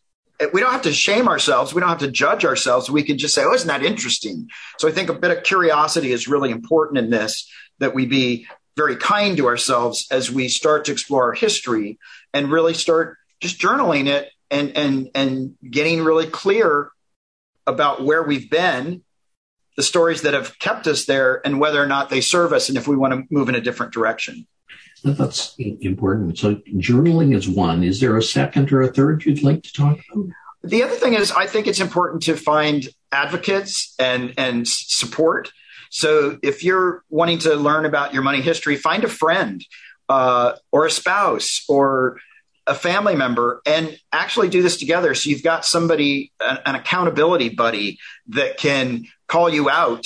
we 0.53 0.62
don't 0.62 0.72
have 0.72 0.84
to 0.84 0.94
shame 0.94 1.27
ourselves. 1.27 1.74
We 1.74 1.79
don't 1.79 1.89
have 1.89 2.00
to 2.00 2.12
judge 2.12 2.46
ourselves. 2.46 2.89
We 2.89 3.03
can 3.03 3.17
just 3.17 3.34
say, 3.34 3.44
oh, 3.44 3.53
isn't 3.53 3.67
that 3.67 3.84
interesting? 3.84 4.50
So 4.77 4.88
I 4.88 4.91
think 4.91 5.10
a 5.10 5.13
bit 5.13 5.36
of 5.36 5.44
curiosity 5.44 6.12
is 6.12 6.27
really 6.27 6.51
important 6.51 7.00
in 7.00 7.10
this, 7.10 7.50
that 7.79 7.96
we 7.96 8.06
be 8.06 8.48
very 8.75 8.96
kind 8.96 9.36
to 9.38 9.48
ourselves 9.48 10.08
as 10.12 10.32
we 10.32 10.50
start 10.50 10.86
to 10.86 10.91
explore 10.91 11.24
our 11.24 11.34
history 11.34 11.98
and 12.34 12.51
really 12.51 12.75
start 12.75 13.17
just 13.39 13.60
journaling 13.60 14.06
it 14.06 14.29
and, 14.51 14.77
and, 14.77 15.10
and 15.15 15.56
getting 15.67 16.03
really 16.03 16.27
clear 16.27 16.91
about 17.67 18.03
where 18.03 18.24
we've 18.24 18.50
been 18.50 19.03
the 19.75 19.83
stories 19.83 20.24
that 20.24 20.33
have 20.33 20.57
kept 20.57 20.88
us 20.88 21.05
there 21.05 21.39
and 21.45 21.59
whether 21.59 21.81
or 21.81 21.86
not 21.86 22.09
they 22.09 22.19
serve 22.19 22.51
us 22.51 22.67
and 22.67 22.77
if 22.77 22.88
we 22.88 22.95
want 22.95 23.13
to 23.13 23.24
move 23.29 23.47
in 23.47 23.55
a 23.55 23.62
different 23.62 23.93
direction. 23.93 24.47
That's 25.03 25.53
important. 25.59 26.39
So 26.39 26.55
journaling 26.75 27.36
is 27.36 27.47
one. 27.47 27.83
Is 27.83 28.00
there 28.00 28.17
a 28.17 28.24
second 28.24 28.71
or 28.74 28.81
a 28.81 28.88
third 28.88 29.24
you'd 29.24 29.43
like 29.43 29.62
to 29.63 29.71
talk 29.71 30.00
about? 30.12 30.29
The 30.63 30.81
other 30.81 30.95
thing 30.95 31.13
is 31.13 31.31
I 31.31 31.45
think 31.45 31.67
it's 31.67 31.79
important 31.79 32.24
to 32.24 32.36
find 32.36 32.88
advocates 33.12 33.93
and 34.00 34.33
and 34.38 34.67
support. 34.67 35.51
So 35.91 36.39
if 36.41 36.63
you're 36.63 37.03
wanting 37.09 37.38
to 37.39 37.55
learn 37.55 37.86
about 37.86 38.13
your 38.13 38.24
money 38.24 38.41
history, 38.41 38.75
find 38.75 39.03
a 39.03 39.07
friend 39.07 39.63
uh, 40.09 40.53
or 40.71 40.86
a 40.86 40.91
spouse 40.91 41.63
or 41.69 42.17
a 42.67 42.75
family 42.75 43.15
member 43.15 43.62
and 43.65 43.97
actually 44.12 44.50
do 44.50 44.62
this 44.62 44.77
together. 44.77 45.15
So 45.15 45.29
you've 45.29 45.43
got 45.43 45.65
somebody, 45.65 46.31
an, 46.39 46.59
an 46.65 46.75
accountability 46.75 47.50
buddy 47.50 47.97
that 48.27 48.57
can 48.57 49.05
call 49.27 49.50
you 49.50 49.69
out 49.69 50.05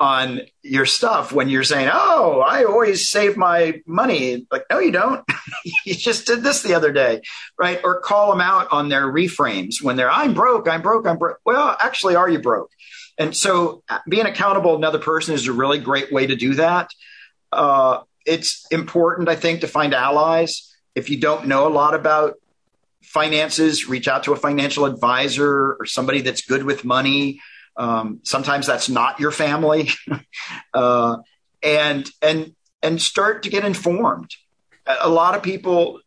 on 0.00 0.40
your 0.62 0.86
stuff 0.86 1.30
when 1.30 1.50
you're 1.50 1.62
saying, 1.62 1.90
"Oh, 1.92 2.40
I 2.40 2.64
always 2.64 3.10
save 3.10 3.36
my 3.36 3.80
money." 3.86 4.46
Like, 4.50 4.64
no, 4.70 4.78
you 4.78 4.90
don't. 4.90 5.22
you 5.84 5.94
just 5.94 6.26
did 6.26 6.42
this 6.42 6.62
the 6.62 6.74
other 6.74 6.90
day, 6.90 7.20
right? 7.58 7.80
Or 7.84 8.00
call 8.00 8.30
them 8.30 8.40
out 8.40 8.68
on 8.72 8.88
their 8.88 9.12
reframes 9.12 9.82
when 9.82 9.96
they're, 9.96 10.10
"I'm 10.10 10.32
broke, 10.34 10.68
I'm 10.68 10.82
broke, 10.82 11.06
I'm 11.06 11.18
broke." 11.18 11.38
Well, 11.44 11.76
actually, 11.78 12.16
are 12.16 12.30
you 12.30 12.40
broke? 12.40 12.70
And 13.18 13.36
so, 13.36 13.82
uh, 13.90 13.98
being 14.08 14.24
accountable 14.24 14.72
to 14.72 14.78
another 14.78 14.98
person 14.98 15.34
is 15.34 15.46
a 15.46 15.52
really 15.52 15.78
great 15.78 16.10
way 16.10 16.26
to 16.26 16.34
do 16.34 16.54
that. 16.54 16.88
Uh, 17.52 18.00
it's 18.24 18.66
important, 18.70 19.28
I 19.28 19.36
think, 19.36 19.60
to 19.60 19.68
find 19.68 19.92
allies. 19.92 20.69
If 20.94 21.10
you 21.10 21.20
don't 21.20 21.46
know 21.46 21.66
a 21.66 21.72
lot 21.72 21.94
about 21.94 22.34
finances, 23.02 23.88
reach 23.88 24.08
out 24.08 24.24
to 24.24 24.32
a 24.32 24.36
financial 24.36 24.84
advisor 24.84 25.74
or 25.74 25.86
somebody 25.86 26.20
that's 26.20 26.42
good 26.42 26.64
with 26.64 26.84
money. 26.84 27.40
Um, 27.76 28.20
sometimes 28.24 28.66
that's 28.66 28.88
not 28.88 29.20
your 29.20 29.30
family, 29.30 29.90
uh, 30.74 31.18
and 31.62 32.10
and 32.20 32.54
and 32.82 33.00
start 33.00 33.44
to 33.44 33.50
get 33.50 33.64
informed. 33.64 34.30
A 34.86 35.08
lot 35.08 35.34
of 35.34 35.42
people 35.42 36.00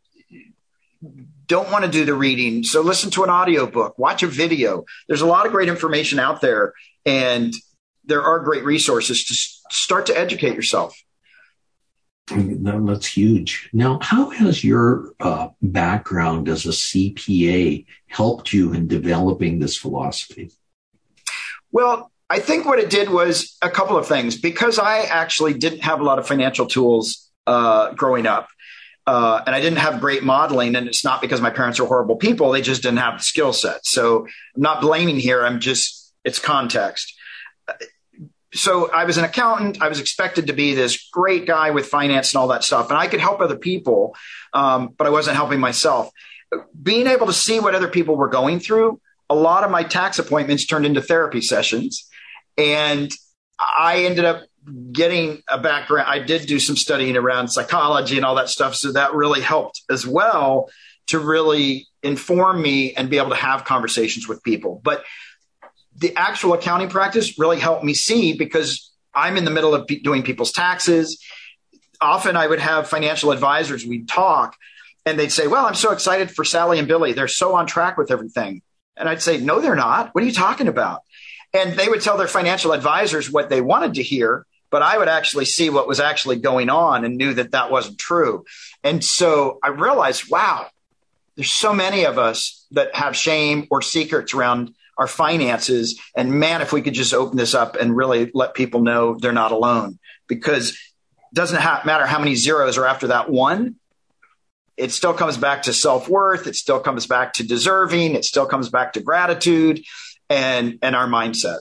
don't 1.47 1.71
want 1.71 1.85
to 1.85 1.91
do 1.91 2.05
the 2.05 2.13
reading, 2.13 2.63
so 2.63 2.81
listen 2.81 3.09
to 3.11 3.23
an 3.23 3.29
audiobook, 3.29 3.97
watch 3.97 4.23
a 4.23 4.27
video. 4.27 4.85
There's 5.07 5.21
a 5.21 5.25
lot 5.25 5.45
of 5.45 5.51
great 5.51 5.69
information 5.69 6.19
out 6.19 6.41
there, 6.41 6.73
and 7.05 7.53
there 8.05 8.21
are 8.21 8.39
great 8.39 8.65
resources 8.65 9.23
to 9.25 9.73
start 9.73 10.07
to 10.07 10.17
educate 10.17 10.55
yourself. 10.55 10.95
That's 12.27 13.05
huge. 13.05 13.69
Now, 13.73 13.99
how 14.01 14.29
has 14.29 14.63
your 14.63 15.13
uh, 15.19 15.49
background 15.61 16.47
as 16.47 16.65
a 16.65 16.69
CPA 16.69 17.85
helped 18.07 18.53
you 18.53 18.73
in 18.73 18.87
developing 18.87 19.59
this 19.59 19.75
philosophy? 19.75 20.51
Well, 21.71 22.11
I 22.29 22.39
think 22.39 22.65
what 22.65 22.79
it 22.79 22.89
did 22.89 23.09
was 23.09 23.57
a 23.61 23.69
couple 23.69 23.97
of 23.97 24.07
things. 24.07 24.39
Because 24.39 24.79
I 24.79 25.01
actually 25.01 25.53
didn't 25.55 25.81
have 25.81 25.99
a 25.99 26.03
lot 26.03 26.17
of 26.17 26.27
financial 26.27 26.65
tools 26.65 27.29
uh, 27.45 27.91
growing 27.93 28.25
up, 28.25 28.47
uh, 29.05 29.41
and 29.45 29.53
I 29.53 29.59
didn't 29.59 29.79
have 29.79 29.99
great 29.99 30.23
modeling, 30.23 30.75
and 30.75 30.87
it's 30.87 31.03
not 31.03 31.21
because 31.21 31.41
my 31.41 31.49
parents 31.49 31.79
are 31.79 31.85
horrible 31.85 32.15
people; 32.15 32.51
they 32.51 32.61
just 32.61 32.83
didn't 32.83 32.99
have 32.99 33.19
the 33.19 33.23
skill 33.23 33.51
set. 33.51 33.85
So 33.85 34.25
I'm 34.55 34.61
not 34.61 34.81
blaming 34.81 35.17
here. 35.17 35.45
I'm 35.45 35.59
just 35.59 36.13
it's 36.23 36.39
context 36.39 37.13
so 38.53 38.91
I 38.91 39.05
was 39.05 39.17
an 39.17 39.25
accountant. 39.25 39.81
I 39.81 39.89
was 39.89 39.99
expected 39.99 40.47
to 40.47 40.53
be 40.53 40.73
this 40.73 41.09
great 41.11 41.45
guy 41.45 41.71
with 41.71 41.87
finance 41.87 42.33
and 42.33 42.39
all 42.39 42.47
that 42.49 42.63
stuff, 42.63 42.89
and 42.89 42.97
I 42.97 43.07
could 43.07 43.19
help 43.19 43.41
other 43.41 43.57
people, 43.57 44.15
um, 44.53 44.93
but 44.97 45.07
I 45.07 45.09
wasn't 45.09 45.35
helping 45.35 45.59
myself. 45.59 46.11
Being 46.81 47.07
able 47.07 47.25
to 47.27 47.33
see 47.33 47.59
what 47.59 47.73
other 47.73 47.87
people 47.87 48.15
were 48.15 48.29
going 48.29 48.59
through, 48.59 49.01
a 49.29 49.35
lot 49.35 49.63
of 49.63 49.71
my 49.71 49.83
tax 49.83 50.19
appointments 50.19 50.65
turned 50.65 50.85
into 50.85 51.01
therapy 51.01 51.41
sessions, 51.41 52.07
and 52.57 53.11
I 53.59 54.05
ended 54.05 54.25
up 54.25 54.43
getting 54.91 55.41
a 55.49 55.57
background. 55.57 56.07
I 56.07 56.19
did 56.19 56.47
do 56.47 56.59
some 56.59 56.77
studying 56.77 57.17
around 57.17 57.49
psychology 57.49 58.17
and 58.17 58.25
all 58.25 58.35
that 58.35 58.49
stuff, 58.49 58.75
so 58.75 58.91
that 58.91 59.13
really 59.13 59.41
helped 59.41 59.81
as 59.89 60.05
well 60.05 60.69
to 61.07 61.19
really 61.19 61.87
inform 62.01 62.61
me 62.61 62.93
and 62.93 63.09
be 63.09 63.17
able 63.17 63.29
to 63.29 63.35
have 63.35 63.65
conversations 63.65 64.27
with 64.27 64.43
people. 64.43 64.79
But 64.83 65.03
the 66.03 66.15
actual 66.17 66.53
accounting 66.53 66.89
practice 66.89 67.39
really 67.39 67.57
helped 67.57 67.83
me 67.83 67.93
see 67.93 68.33
because 68.33 68.91
I'm 69.15 69.37
in 69.37 69.45
the 69.45 69.51
middle 69.51 69.73
of 69.73 69.87
doing 69.87 70.21
people's 70.21 70.51
taxes. 70.51 71.23
Often 72.01 72.35
I 72.35 72.45
would 72.45 72.59
have 72.59 72.89
financial 72.89 73.31
advisors, 73.31 73.85
we'd 73.85 74.09
talk, 74.09 74.57
and 75.05 75.17
they'd 75.17 75.31
say, 75.31 75.47
Well, 75.47 75.65
I'm 75.65 75.75
so 75.75 75.93
excited 75.93 76.29
for 76.29 76.43
Sally 76.43 76.77
and 76.77 76.89
Billy. 76.89 77.13
They're 77.13 77.29
so 77.29 77.55
on 77.55 77.67
track 77.67 77.97
with 77.97 78.11
everything. 78.11 78.61
And 78.97 79.07
I'd 79.07 79.21
say, 79.21 79.37
No, 79.37 79.61
they're 79.61 79.77
not. 79.77 80.13
What 80.13 80.25
are 80.25 80.27
you 80.27 80.33
talking 80.33 80.67
about? 80.67 81.03
And 81.53 81.79
they 81.79 81.87
would 81.87 82.01
tell 82.01 82.17
their 82.17 82.27
financial 82.27 82.73
advisors 82.73 83.31
what 83.31 83.49
they 83.49 83.61
wanted 83.61 83.93
to 83.93 84.03
hear, 84.03 84.45
but 84.69 84.81
I 84.81 84.97
would 84.97 85.07
actually 85.07 85.45
see 85.45 85.69
what 85.69 85.87
was 85.87 86.01
actually 86.01 86.35
going 86.35 86.69
on 86.69 87.05
and 87.05 87.15
knew 87.15 87.33
that 87.35 87.51
that 87.51 87.71
wasn't 87.71 87.97
true. 87.97 88.43
And 88.83 89.01
so 89.01 89.59
I 89.63 89.69
realized, 89.69 90.29
wow, 90.29 90.67
there's 91.37 91.51
so 91.51 91.73
many 91.73 92.05
of 92.05 92.17
us 92.19 92.65
that 92.71 92.93
have 92.93 93.15
shame 93.15 93.67
or 93.71 93.81
secrets 93.81 94.33
around 94.33 94.73
our 94.97 95.07
finances. 95.07 95.99
And 96.15 96.39
man, 96.39 96.61
if 96.61 96.71
we 96.71 96.81
could 96.81 96.93
just 96.93 97.13
open 97.13 97.37
this 97.37 97.53
up 97.53 97.75
and 97.75 97.95
really 97.95 98.31
let 98.33 98.53
people 98.53 98.81
know 98.81 99.15
they're 99.15 99.31
not 99.31 99.51
alone, 99.51 99.99
because 100.27 100.71
it 100.71 100.77
doesn't 101.33 101.61
ha- 101.61 101.81
matter 101.85 102.05
how 102.05 102.19
many 102.19 102.35
zeros 102.35 102.77
are 102.77 102.85
after 102.85 103.07
that 103.07 103.29
one. 103.29 103.75
It 104.75 104.91
still 104.91 105.13
comes 105.13 105.37
back 105.37 105.63
to 105.63 105.73
self 105.73 106.09
worth. 106.09 106.47
It 106.47 106.55
still 106.55 106.79
comes 106.79 107.05
back 107.05 107.33
to 107.33 107.43
deserving. 107.43 108.15
It 108.15 108.25
still 108.25 108.47
comes 108.47 108.69
back 108.69 108.93
to 108.93 109.01
gratitude 109.01 109.83
and, 110.29 110.79
and 110.81 110.95
our 110.95 111.07
mindset. 111.07 111.59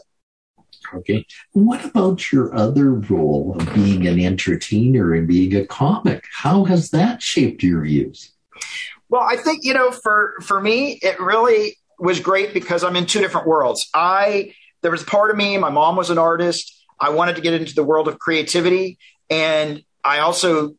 Okay. 0.95 1.27
What 1.53 1.85
about 1.85 2.33
your 2.33 2.55
other 2.55 2.93
role 2.93 3.57
of 3.59 3.75
being 3.75 4.07
an 4.07 4.21
entertainer 4.21 5.15
and 5.15 5.27
being 5.27 5.55
a 5.55 5.67
comic? 5.67 6.25
How 6.33 6.65
has 6.65 6.91
that 6.91 7.23
shaped 7.23 7.63
your 7.63 7.83
views? 7.83 8.31
Well, 9.09 9.23
I 9.23 9.37
think, 9.37 9.61
you 9.63 9.75
know, 9.75 9.91
for, 9.91 10.35
for 10.43 10.61
me, 10.61 10.99
it 11.03 11.21
really 11.21 11.77
was 12.03 12.21
great 12.21 12.53
because 12.53 12.83
I'm 12.83 12.97
in 12.97 13.07
two 13.07 13.21
different 13.21 13.47
worlds. 13.47 13.89
I 13.95 14.55
there 14.83 14.91
was 14.91 15.05
part 15.05 15.31
of 15.31 15.37
me, 15.37 15.57
my 15.59 15.71
mom 15.71 15.95
was 15.95 16.11
an 16.11 16.19
artist. 16.19 16.85
I 16.99 17.11
wanted 17.11 17.37
to 17.37 17.43
get 17.43 17.55
into 17.55 17.75
the 17.75 17.85
world 17.85 18.09
of 18.09 18.19
creativity 18.19 18.99
and 19.31 19.83
I 20.05 20.19
also 20.19 20.75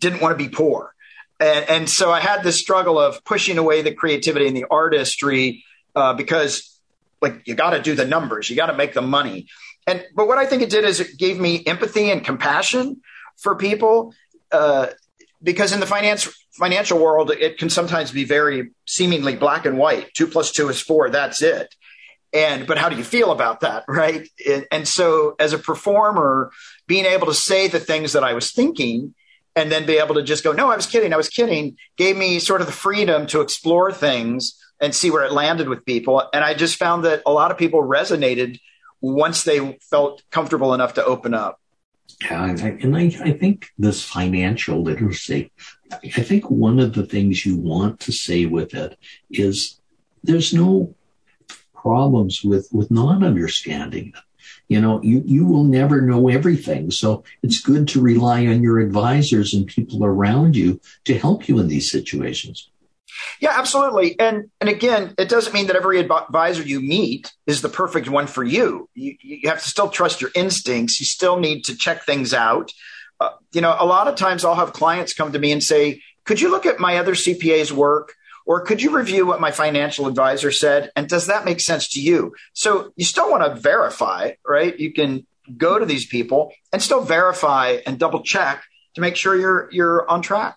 didn't 0.00 0.20
want 0.20 0.36
to 0.36 0.42
be 0.42 0.48
poor. 0.48 0.94
And, 1.38 1.68
and 1.68 1.90
so 1.90 2.10
I 2.10 2.20
had 2.20 2.42
this 2.42 2.58
struggle 2.58 2.98
of 2.98 3.22
pushing 3.24 3.58
away 3.58 3.82
the 3.82 3.92
creativity 3.92 4.46
and 4.46 4.56
the 4.56 4.64
artistry 4.70 5.64
uh, 5.94 6.14
because 6.14 6.80
like 7.20 7.42
you 7.46 7.54
got 7.54 7.70
to 7.70 7.82
do 7.82 7.94
the 7.94 8.06
numbers, 8.06 8.48
you 8.48 8.56
got 8.56 8.66
to 8.66 8.76
make 8.76 8.94
the 8.94 9.02
money. 9.02 9.48
And 9.86 10.02
but 10.16 10.26
what 10.26 10.38
I 10.38 10.46
think 10.46 10.62
it 10.62 10.70
did 10.70 10.84
is 10.84 11.00
it 11.00 11.18
gave 11.18 11.38
me 11.38 11.62
empathy 11.66 12.10
and 12.10 12.24
compassion 12.24 13.02
for 13.36 13.56
people 13.56 14.14
uh, 14.52 14.86
because 15.42 15.72
in 15.72 15.80
the 15.80 15.86
finance 15.86 16.28
financial 16.54 16.98
world, 16.98 17.30
it 17.30 17.58
can 17.58 17.70
sometimes 17.70 18.12
be 18.12 18.24
very 18.24 18.70
seemingly 18.86 19.36
black 19.36 19.66
and 19.66 19.78
white. 19.78 20.12
Two 20.14 20.26
plus 20.26 20.52
two 20.52 20.68
is 20.68 20.80
four. 20.80 21.10
That's 21.10 21.42
it. 21.42 21.74
And, 22.32 22.66
but 22.66 22.78
how 22.78 22.88
do 22.88 22.96
you 22.96 23.04
feel 23.04 23.30
about 23.30 23.60
that? 23.60 23.84
Right. 23.88 24.28
And, 24.46 24.66
and 24.72 24.88
so 24.88 25.36
as 25.38 25.52
a 25.52 25.58
performer, 25.58 26.50
being 26.86 27.04
able 27.04 27.26
to 27.28 27.34
say 27.34 27.68
the 27.68 27.80
things 27.80 28.12
that 28.12 28.24
I 28.24 28.34
was 28.34 28.52
thinking 28.52 29.14
and 29.56 29.70
then 29.70 29.86
be 29.86 29.98
able 29.98 30.16
to 30.16 30.22
just 30.22 30.42
go, 30.42 30.52
no, 30.52 30.70
I 30.70 30.76
was 30.76 30.86
kidding. 30.86 31.12
I 31.12 31.16
was 31.16 31.28
kidding 31.28 31.76
gave 31.96 32.16
me 32.16 32.40
sort 32.40 32.60
of 32.60 32.66
the 32.66 32.72
freedom 32.72 33.26
to 33.28 33.40
explore 33.40 33.92
things 33.92 34.58
and 34.80 34.94
see 34.94 35.10
where 35.10 35.24
it 35.24 35.32
landed 35.32 35.68
with 35.68 35.84
people. 35.84 36.28
And 36.32 36.44
I 36.44 36.54
just 36.54 36.76
found 36.76 37.04
that 37.04 37.22
a 37.24 37.32
lot 37.32 37.52
of 37.52 37.58
people 37.58 37.82
resonated 37.82 38.58
once 39.00 39.44
they 39.44 39.78
felt 39.90 40.22
comfortable 40.30 40.74
enough 40.74 40.94
to 40.94 41.04
open 41.04 41.34
up. 41.34 41.60
Yeah, 42.20 42.44
and 42.46 42.96
I, 42.96 43.14
I 43.22 43.32
think 43.32 43.70
this 43.78 44.02
financial 44.02 44.82
literacy, 44.82 45.50
I 45.92 46.22
think 46.22 46.50
one 46.50 46.78
of 46.78 46.94
the 46.94 47.04
things 47.04 47.44
you 47.44 47.56
want 47.56 48.00
to 48.00 48.12
say 48.12 48.46
with 48.46 48.74
it 48.74 48.98
is 49.30 49.80
there's 50.22 50.54
no 50.54 50.94
problems 51.74 52.42
with, 52.42 52.68
with 52.72 52.90
not 52.90 53.22
understanding 53.22 54.12
it. 54.16 54.22
You 54.68 54.80
know, 54.80 55.02
you, 55.02 55.22
you 55.26 55.44
will 55.44 55.64
never 55.64 56.00
know 56.00 56.28
everything. 56.28 56.90
So 56.90 57.24
it's 57.42 57.60
good 57.60 57.86
to 57.88 58.00
rely 58.00 58.46
on 58.46 58.62
your 58.62 58.80
advisors 58.80 59.52
and 59.52 59.66
people 59.66 60.04
around 60.04 60.56
you 60.56 60.80
to 61.04 61.18
help 61.18 61.48
you 61.48 61.58
in 61.58 61.68
these 61.68 61.90
situations. 61.90 62.70
Yeah, 63.40 63.52
absolutely. 63.54 64.18
And 64.18 64.50
and 64.60 64.68
again, 64.68 65.14
it 65.18 65.28
doesn't 65.28 65.52
mean 65.52 65.66
that 65.68 65.76
every 65.76 65.98
advisor 66.00 66.62
you 66.62 66.80
meet 66.80 67.32
is 67.46 67.62
the 67.62 67.68
perfect 67.68 68.08
one 68.08 68.26
for 68.26 68.42
you. 68.44 68.88
You, 68.94 69.16
you 69.20 69.48
have 69.48 69.62
to 69.62 69.68
still 69.68 69.88
trust 69.88 70.20
your 70.20 70.30
instincts. 70.34 71.00
You 71.00 71.06
still 71.06 71.38
need 71.38 71.64
to 71.64 71.76
check 71.76 72.04
things 72.04 72.34
out. 72.34 72.72
Uh, 73.20 73.30
you 73.52 73.60
know, 73.60 73.76
a 73.78 73.86
lot 73.86 74.08
of 74.08 74.16
times 74.16 74.44
I'll 74.44 74.54
have 74.54 74.72
clients 74.72 75.14
come 75.14 75.32
to 75.32 75.38
me 75.38 75.52
and 75.52 75.62
say, 75.62 76.02
"Could 76.24 76.40
you 76.40 76.50
look 76.50 76.66
at 76.66 76.80
my 76.80 76.98
other 76.98 77.14
CPA's 77.14 77.72
work?" 77.72 78.14
Or 78.46 78.60
could 78.60 78.82
you 78.82 78.94
review 78.94 79.24
what 79.24 79.40
my 79.40 79.52
financial 79.52 80.06
advisor 80.06 80.50
said? 80.50 80.90
And 80.96 81.08
does 81.08 81.28
that 81.28 81.46
make 81.46 81.60
sense 81.60 81.88
to 81.92 82.00
you? 82.00 82.34
So 82.52 82.92
you 82.94 83.04
still 83.06 83.30
want 83.30 83.42
to 83.42 83.58
verify, 83.58 84.32
right? 84.46 84.78
You 84.78 84.92
can 84.92 85.26
go 85.56 85.78
to 85.78 85.86
these 85.86 86.06
people 86.06 86.52
and 86.72 86.82
still 86.82 87.00
verify 87.00 87.78
and 87.86 87.98
double 87.98 88.22
check 88.22 88.62
to 88.94 89.00
make 89.00 89.16
sure 89.16 89.34
you're 89.34 89.68
you're 89.72 90.08
on 90.08 90.22
track. 90.22 90.56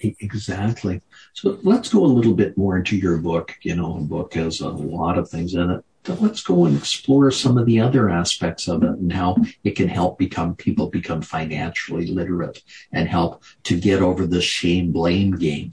Exactly. 0.00 1.00
So 1.32 1.58
let's 1.62 1.92
go 1.92 2.04
a 2.04 2.06
little 2.06 2.34
bit 2.34 2.56
more 2.56 2.76
into 2.76 2.96
your 2.96 3.16
book. 3.18 3.56
You 3.62 3.74
know, 3.74 3.96
a 3.96 4.00
book 4.00 4.34
has 4.34 4.60
a 4.60 4.68
lot 4.68 5.18
of 5.18 5.28
things 5.28 5.54
in 5.54 5.70
it. 5.70 5.84
But 6.04 6.22
let's 6.22 6.42
go 6.42 6.64
and 6.64 6.76
explore 6.76 7.30
some 7.30 7.58
of 7.58 7.66
the 7.66 7.80
other 7.80 8.08
aspects 8.08 8.68
of 8.68 8.82
it 8.82 8.90
and 8.90 9.12
how 9.12 9.36
it 9.64 9.72
can 9.72 9.88
help 9.88 10.18
become 10.18 10.54
people 10.54 10.88
become 10.88 11.20
financially 11.20 12.06
literate 12.06 12.62
and 12.92 13.08
help 13.08 13.42
to 13.64 13.78
get 13.78 14.00
over 14.00 14.26
the 14.26 14.40
shame 14.40 14.92
blame 14.92 15.36
game. 15.36 15.72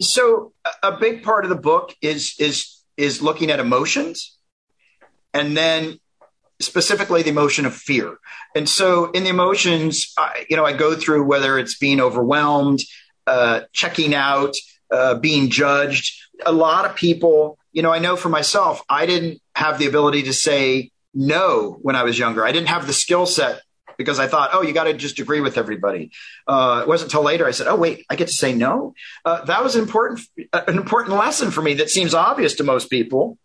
So 0.00 0.52
a 0.82 0.92
big 0.92 1.22
part 1.22 1.44
of 1.44 1.48
the 1.48 1.56
book 1.56 1.94
is 2.00 2.36
is 2.38 2.82
is 2.96 3.22
looking 3.22 3.50
at 3.50 3.58
emotions 3.58 4.38
and 5.32 5.56
then 5.56 5.98
specifically 6.60 7.22
the 7.22 7.30
emotion 7.30 7.66
of 7.66 7.74
fear. 7.74 8.18
And 8.54 8.68
so 8.68 9.10
in 9.10 9.24
the 9.24 9.30
emotions, 9.30 10.12
I, 10.16 10.46
you 10.48 10.56
know, 10.56 10.64
I 10.64 10.72
go 10.72 10.94
through 10.94 11.24
whether 11.24 11.58
it's 11.58 11.76
being 11.76 12.00
overwhelmed, 12.00 12.80
uh, 13.26 13.62
checking 13.72 14.14
out, 14.14 14.54
uh, 14.90 15.14
being 15.14 15.50
judged. 15.50 16.20
A 16.44 16.52
lot 16.52 16.84
of 16.84 16.96
people, 16.96 17.58
you 17.72 17.82
know, 17.82 17.92
I 17.92 17.98
know 17.98 18.16
for 18.16 18.28
myself, 18.28 18.82
I 18.88 19.06
didn't 19.06 19.40
have 19.54 19.78
the 19.78 19.86
ability 19.86 20.24
to 20.24 20.32
say, 20.32 20.90
no 21.14 21.78
when 21.80 21.96
I 21.96 22.02
was 22.02 22.18
younger. 22.18 22.44
I 22.44 22.52
didn't 22.52 22.68
have 22.68 22.86
the 22.86 22.92
skill 22.92 23.26
set 23.26 23.62
because 23.96 24.18
I 24.18 24.26
thought, 24.26 24.50
oh, 24.52 24.62
you 24.62 24.72
got 24.72 24.84
to 24.84 24.94
just 24.94 25.20
agree 25.20 25.40
with 25.40 25.56
everybody. 25.56 26.10
Uh, 26.46 26.80
it 26.82 26.88
wasn't 26.88 27.12
until 27.12 27.22
later 27.22 27.46
I 27.46 27.52
said, 27.52 27.68
oh, 27.68 27.76
wait, 27.76 28.04
I 28.10 28.16
get 28.16 28.26
to 28.28 28.34
say 28.34 28.52
no. 28.52 28.94
Uh, 29.24 29.44
that 29.44 29.62
was 29.62 29.76
important, 29.76 30.20
an 30.52 30.76
important 30.76 31.16
lesson 31.16 31.52
for 31.52 31.62
me 31.62 31.74
that 31.74 31.90
seems 31.90 32.12
obvious 32.14 32.54
to 32.54 32.64
most 32.64 32.90
people. 32.90 33.38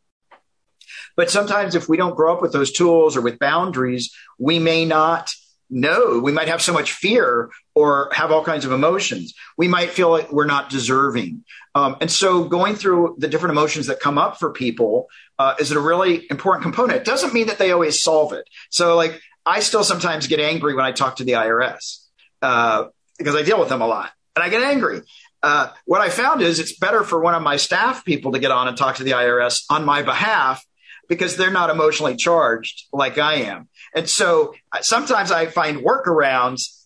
But 1.15 1.29
sometimes 1.29 1.75
if 1.75 1.87
we 1.87 1.97
don't 1.97 2.15
grow 2.15 2.33
up 2.33 2.41
with 2.41 2.53
those 2.53 2.71
tools 2.71 3.15
or 3.15 3.21
with 3.21 3.39
boundaries, 3.39 4.11
we 4.39 4.57
may 4.57 4.85
not 4.85 5.31
know. 5.69 6.19
We 6.19 6.31
might 6.31 6.47
have 6.47 6.61
so 6.61 6.73
much 6.73 6.91
fear 6.91 7.49
or 7.75 8.09
have 8.13 8.31
all 8.31 8.43
kinds 8.43 8.65
of 8.65 8.71
emotions. 8.71 9.33
We 9.57 9.67
might 9.67 9.91
feel 9.91 10.09
like 10.09 10.31
we're 10.31 10.45
not 10.45 10.69
deserving. 10.69 11.43
Um, 11.75 11.97
and 12.01 12.11
so 12.11 12.43
going 12.43 12.75
through 12.75 13.15
the 13.19 13.27
different 13.27 13.51
emotions 13.51 13.87
that 13.87 13.99
come 13.99 14.17
up 14.17 14.39
for 14.39 14.51
people 14.51 15.07
uh, 15.37 15.55
is 15.59 15.71
a 15.71 15.79
really 15.79 16.25
important 16.29 16.63
component. 16.63 16.99
It 16.99 17.05
doesn't 17.05 17.33
mean 17.33 17.47
that 17.47 17.57
they 17.57 17.71
always 17.71 18.01
solve 18.01 18.33
it. 18.33 18.45
So 18.69 18.95
like 18.95 19.21
I 19.45 19.61
still 19.61 19.83
sometimes 19.83 20.27
get 20.27 20.39
angry 20.39 20.75
when 20.75 20.85
I 20.85 20.91
talk 20.91 21.17
to 21.17 21.23
the 21.23 21.33
IRS 21.33 22.05
uh, 22.41 22.85
because 23.17 23.35
I 23.35 23.43
deal 23.43 23.59
with 23.59 23.69
them 23.69 23.81
a 23.81 23.87
lot 23.87 24.11
and 24.35 24.43
I 24.43 24.49
get 24.49 24.61
angry. 24.61 25.01
Uh, 25.41 25.69
what 25.85 26.01
I 26.01 26.09
found 26.09 26.41
is 26.41 26.59
it's 26.59 26.77
better 26.77 27.03
for 27.03 27.19
one 27.19 27.33
of 27.33 27.41
my 27.41 27.55
staff 27.55 28.03
people 28.03 28.33
to 28.33 28.39
get 28.39 28.51
on 28.51 28.67
and 28.67 28.77
talk 28.77 28.97
to 28.97 29.03
the 29.03 29.11
IRS 29.11 29.63
on 29.69 29.85
my 29.85 30.01
behalf 30.01 30.65
because 31.07 31.37
they're 31.37 31.51
not 31.51 31.69
emotionally 31.69 32.15
charged 32.15 32.85
like 32.93 33.17
I 33.17 33.35
am. 33.35 33.69
And 33.95 34.09
so 34.09 34.53
uh, 34.71 34.81
sometimes 34.81 35.31
I 35.31 35.47
find 35.47 35.79
workarounds 35.79 36.79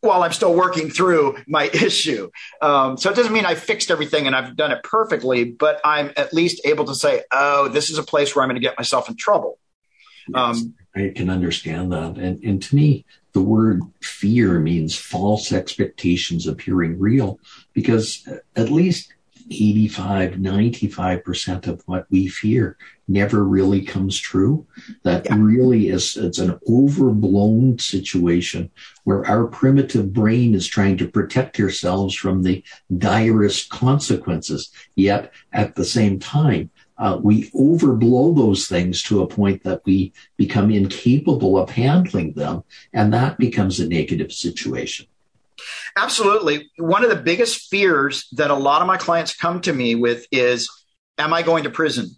while 0.00 0.22
I'm 0.22 0.32
still 0.32 0.54
working 0.54 0.90
through 0.90 1.38
my 1.46 1.64
issue. 1.74 2.30
Um, 2.60 2.96
so 2.96 3.10
it 3.10 3.16
doesn't 3.16 3.32
mean 3.32 3.46
I 3.46 3.54
fixed 3.54 3.90
everything 3.90 4.26
and 4.26 4.36
I've 4.36 4.56
done 4.56 4.70
it 4.70 4.82
perfectly, 4.82 5.44
but 5.44 5.80
I'm 5.84 6.12
at 6.16 6.32
least 6.32 6.60
able 6.64 6.84
to 6.86 6.94
say, 6.94 7.22
oh, 7.32 7.68
this 7.68 7.90
is 7.90 7.98
a 7.98 8.02
place 8.02 8.34
where 8.34 8.42
I'm 8.42 8.48
going 8.48 8.60
to 8.60 8.66
get 8.66 8.78
myself 8.78 9.08
in 9.08 9.16
trouble. 9.16 9.58
Yes, 10.28 10.62
um, 10.62 10.74
I 10.94 11.12
can 11.14 11.28
understand 11.28 11.92
that. 11.92 12.16
And, 12.16 12.42
and 12.42 12.62
to 12.62 12.74
me, 12.74 13.04
the 13.32 13.42
word 13.42 13.82
fear 14.00 14.60
means 14.60 14.96
false 14.96 15.52
expectations 15.52 16.46
appearing 16.46 16.98
real 16.98 17.38
because 17.72 18.26
at 18.56 18.70
least 18.70 19.13
85, 19.50 20.32
95% 20.32 21.66
of 21.66 21.82
what 21.86 22.06
we 22.10 22.28
fear 22.28 22.76
never 23.06 23.44
really 23.44 23.82
comes 23.82 24.18
true. 24.18 24.66
That 25.02 25.26
yeah. 25.26 25.36
really 25.38 25.88
is, 25.88 26.16
it's 26.16 26.38
an 26.38 26.58
overblown 26.68 27.78
situation 27.78 28.70
where 29.04 29.26
our 29.26 29.46
primitive 29.46 30.12
brain 30.12 30.54
is 30.54 30.66
trying 30.66 30.96
to 30.98 31.08
protect 31.08 31.60
ourselves 31.60 32.14
from 32.14 32.42
the 32.42 32.64
direst 32.96 33.70
consequences. 33.70 34.70
Yet 34.94 35.32
at 35.52 35.74
the 35.74 35.84
same 35.84 36.18
time, 36.18 36.70
uh, 36.96 37.18
we 37.22 37.50
overblow 37.50 38.36
those 38.36 38.68
things 38.68 39.02
to 39.02 39.22
a 39.22 39.26
point 39.26 39.64
that 39.64 39.82
we 39.84 40.12
become 40.36 40.70
incapable 40.70 41.58
of 41.58 41.70
handling 41.70 42.32
them. 42.34 42.62
And 42.92 43.12
that 43.12 43.36
becomes 43.36 43.80
a 43.80 43.88
negative 43.88 44.32
situation. 44.32 45.06
Absolutely. 45.96 46.70
One 46.76 47.04
of 47.04 47.10
the 47.10 47.16
biggest 47.16 47.68
fears 47.70 48.26
that 48.32 48.50
a 48.50 48.54
lot 48.54 48.80
of 48.80 48.88
my 48.88 48.96
clients 48.96 49.34
come 49.34 49.60
to 49.62 49.72
me 49.72 49.94
with 49.94 50.26
is 50.32 50.68
Am 51.18 51.32
I 51.32 51.42
going 51.42 51.64
to 51.64 51.70
prison? 51.70 52.10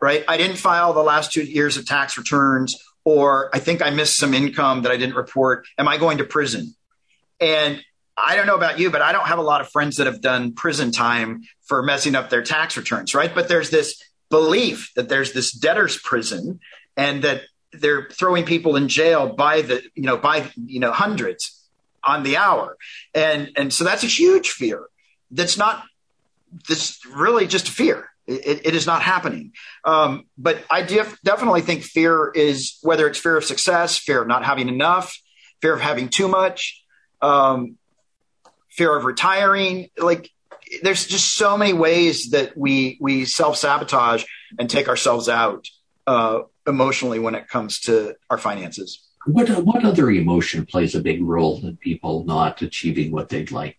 Right? 0.00 0.24
I 0.28 0.36
didn't 0.36 0.56
file 0.56 0.92
the 0.92 1.02
last 1.02 1.32
two 1.32 1.42
years 1.42 1.76
of 1.76 1.86
tax 1.86 2.16
returns, 2.18 2.76
or 3.04 3.50
I 3.54 3.58
think 3.58 3.82
I 3.82 3.90
missed 3.90 4.16
some 4.16 4.34
income 4.34 4.82
that 4.82 4.92
I 4.92 4.96
didn't 4.96 5.16
report. 5.16 5.66
Am 5.76 5.88
I 5.88 5.96
going 5.96 6.18
to 6.18 6.24
prison? 6.24 6.74
And 7.40 7.82
I 8.16 8.36
don't 8.36 8.46
know 8.46 8.56
about 8.56 8.78
you, 8.78 8.90
but 8.90 9.02
I 9.02 9.12
don't 9.12 9.26
have 9.26 9.38
a 9.38 9.42
lot 9.42 9.60
of 9.60 9.70
friends 9.70 9.96
that 9.96 10.06
have 10.06 10.20
done 10.20 10.52
prison 10.52 10.92
time 10.92 11.42
for 11.66 11.82
messing 11.82 12.14
up 12.14 12.30
their 12.30 12.42
tax 12.42 12.76
returns, 12.76 13.14
right? 13.14 13.34
But 13.34 13.48
there's 13.48 13.70
this 13.70 14.02
belief 14.28 14.92
that 14.94 15.08
there's 15.08 15.32
this 15.32 15.52
debtor's 15.52 15.96
prison 15.96 16.60
and 16.96 17.22
that 17.22 17.42
they're 17.72 18.08
throwing 18.10 18.44
people 18.44 18.76
in 18.76 18.88
jail 18.88 19.34
by 19.34 19.62
the, 19.62 19.82
you 19.94 20.02
know, 20.02 20.16
by, 20.16 20.50
you 20.56 20.80
know, 20.80 20.92
hundreds 20.92 21.57
on 22.08 22.22
the 22.22 22.36
hour. 22.36 22.76
And, 23.14 23.50
and 23.56 23.72
so 23.72 23.84
that's 23.84 24.04
a 24.04 24.08
huge 24.08 24.50
fear. 24.50 24.86
That's 25.30 25.56
not, 25.56 25.84
that's 26.68 27.04
really 27.06 27.46
just 27.46 27.68
a 27.68 27.72
fear. 27.72 28.08
It, 28.26 28.66
it 28.66 28.74
is 28.74 28.86
not 28.86 29.02
happening. 29.02 29.52
Um, 29.84 30.24
but 30.36 30.62
I 30.70 30.82
def- 30.82 31.18
definitely 31.22 31.62
think 31.62 31.82
fear 31.82 32.30
is 32.30 32.78
whether 32.82 33.06
it's 33.06 33.18
fear 33.18 33.36
of 33.36 33.44
success, 33.44 33.98
fear 33.98 34.20
of 34.22 34.28
not 34.28 34.44
having 34.44 34.68
enough, 34.68 35.16
fear 35.62 35.72
of 35.72 35.80
having 35.80 36.08
too 36.08 36.28
much, 36.28 36.84
um, 37.22 37.76
fear 38.70 38.94
of 38.96 39.04
retiring. 39.04 39.88
Like 39.98 40.30
there's 40.82 41.06
just 41.06 41.34
so 41.34 41.56
many 41.56 41.72
ways 41.72 42.30
that 42.30 42.56
we 42.56 42.98
we 43.00 43.24
self 43.24 43.56
sabotage 43.56 44.24
and 44.58 44.68
take 44.68 44.88
ourselves 44.88 45.28
out 45.28 45.66
uh, 46.06 46.40
emotionally 46.66 47.18
when 47.18 47.34
it 47.34 47.48
comes 47.48 47.80
to 47.80 48.14
our 48.30 48.38
finances. 48.38 49.07
What 49.28 49.50
what 49.62 49.84
other 49.84 50.10
emotion 50.10 50.64
plays 50.64 50.94
a 50.94 51.00
big 51.00 51.22
role 51.22 51.60
in 51.62 51.76
people 51.76 52.24
not 52.24 52.62
achieving 52.62 53.12
what 53.12 53.28
they'd 53.28 53.50
like? 53.50 53.76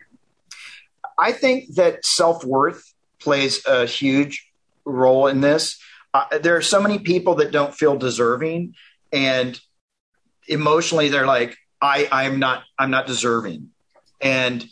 I 1.17 1.31
think 1.31 1.73
that 1.73 2.05
self 2.05 2.45
worth 2.45 2.93
plays 3.19 3.65
a 3.65 3.87
huge 3.87 4.47
role 4.85 5.25
in 5.25 5.41
this. 5.41 5.79
Uh, 6.13 6.37
there 6.37 6.55
are 6.55 6.61
so 6.61 6.79
many 6.79 6.99
people 6.99 7.35
that 7.35 7.51
don't 7.51 7.73
feel 7.73 7.97
deserving, 7.97 8.75
and 9.11 9.59
emotionally 10.47 11.09
they're 11.09 11.25
like, 11.25 11.57
"I 11.81 12.07
I'm 12.11 12.37
not 12.37 12.61
I'm 12.77 12.91
not 12.91 13.07
deserving," 13.07 13.71
and 14.21 14.63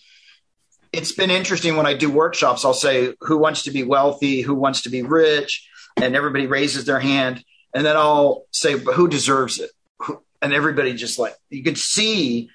it's 0.93 1.11
been 1.11 1.31
interesting 1.31 1.75
when 1.75 1.87
I 1.87 1.95
do 1.95 2.11
workshops. 2.11 2.63
I'll 2.63 2.75
say, 2.75 3.15
"Who 3.21 3.39
wants 3.39 3.63
to 3.63 3.71
be 3.71 3.81
wealthy? 3.81 4.41
Who 4.41 4.53
wants 4.53 4.83
to 4.83 4.89
be 4.89 5.01
rich?" 5.01 5.67
And 5.95 6.15
everybody 6.15 6.45
raises 6.45 6.85
their 6.85 6.99
hand, 6.99 7.43
and 7.73 7.83
then 7.83 7.97
I'll 7.97 8.45
say, 8.51 8.75
"But 8.75 8.93
who 8.93 9.07
deserves 9.07 9.59
it?" 9.59 9.71
And 10.41 10.53
everybody 10.53 10.93
just 10.93 11.19
like 11.19 11.35
you 11.49 11.63
could 11.63 11.77
see 11.77 12.49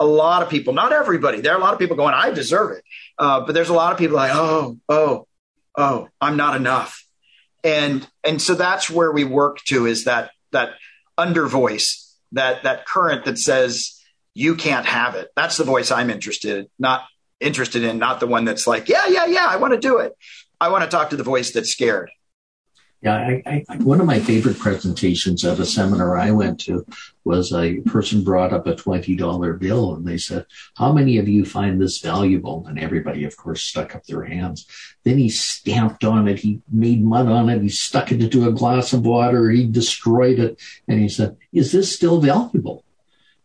a 0.00 0.06
lot 0.06 0.42
of 0.42 0.48
people, 0.48 0.74
not 0.74 0.92
everybody. 0.92 1.40
There 1.40 1.52
are 1.52 1.58
a 1.58 1.60
lot 1.60 1.72
of 1.72 1.78
people 1.78 1.96
going, 1.96 2.14
I 2.14 2.30
deserve 2.30 2.72
it. 2.76 2.84
Uh, 3.18 3.40
but 3.40 3.52
there's 3.54 3.68
a 3.68 3.74
lot 3.74 3.92
of 3.92 3.98
people 3.98 4.16
like, 4.16 4.32
oh, 4.34 4.78
oh, 4.88 5.26
oh, 5.76 6.08
I'm 6.20 6.36
not 6.36 6.56
enough. 6.56 7.04
And 7.62 8.06
and 8.22 8.40
so 8.40 8.54
that's 8.54 8.90
where 8.90 9.10
we 9.10 9.24
work 9.24 9.58
to 9.64 9.86
is 9.86 10.04
that 10.04 10.30
that 10.52 10.70
under 11.16 11.46
voice, 11.46 12.14
that 12.32 12.64
that 12.64 12.86
current 12.86 13.24
that 13.24 13.38
says 13.38 14.00
you 14.34 14.56
can't 14.56 14.84
have 14.84 15.14
it. 15.14 15.28
That's 15.36 15.56
the 15.56 15.64
voice 15.64 15.90
I'm 15.90 16.10
interested, 16.10 16.68
not 16.78 17.04
interested 17.40 17.84
in, 17.84 17.98
not 17.98 18.20
the 18.20 18.26
one 18.26 18.44
that's 18.44 18.66
like, 18.66 18.88
yeah, 18.88 19.06
yeah, 19.06 19.26
yeah, 19.26 19.46
I 19.48 19.56
want 19.56 19.72
to 19.72 19.80
do 19.80 19.98
it. 19.98 20.12
I 20.60 20.68
want 20.68 20.84
to 20.84 20.90
talk 20.90 21.10
to 21.10 21.16
the 21.16 21.24
voice 21.24 21.52
that's 21.52 21.70
scared. 21.70 22.10
Yeah, 23.04 23.16
I, 23.16 23.64
I, 23.68 23.76
one 23.82 24.00
of 24.00 24.06
my 24.06 24.18
favorite 24.18 24.58
presentations 24.58 25.44
at 25.44 25.58
a 25.58 25.66
seminar 25.66 26.16
I 26.16 26.30
went 26.30 26.58
to 26.60 26.86
was 27.22 27.52
a 27.52 27.80
person 27.80 28.24
brought 28.24 28.54
up 28.54 28.66
a 28.66 28.74
$20 28.74 29.58
bill 29.58 29.94
and 29.94 30.06
they 30.06 30.16
said, 30.16 30.46
how 30.78 30.90
many 30.90 31.18
of 31.18 31.28
you 31.28 31.44
find 31.44 31.78
this 31.78 31.98
valuable? 31.98 32.64
And 32.66 32.78
everybody, 32.78 33.24
of 33.24 33.36
course, 33.36 33.60
stuck 33.60 33.94
up 33.94 34.06
their 34.06 34.24
hands. 34.24 34.66
Then 35.02 35.18
he 35.18 35.28
stamped 35.28 36.02
on 36.02 36.28
it. 36.28 36.38
He 36.38 36.62
made 36.72 37.04
mud 37.04 37.26
on 37.26 37.50
it. 37.50 37.60
He 37.60 37.68
stuck 37.68 38.10
it 38.10 38.22
into 38.22 38.48
a 38.48 38.52
glass 38.52 38.94
of 38.94 39.04
water. 39.04 39.50
He 39.50 39.66
destroyed 39.66 40.38
it. 40.38 40.58
And 40.88 40.98
he 40.98 41.10
said, 41.10 41.36
is 41.52 41.72
this 41.72 41.94
still 41.94 42.22
valuable? 42.22 42.84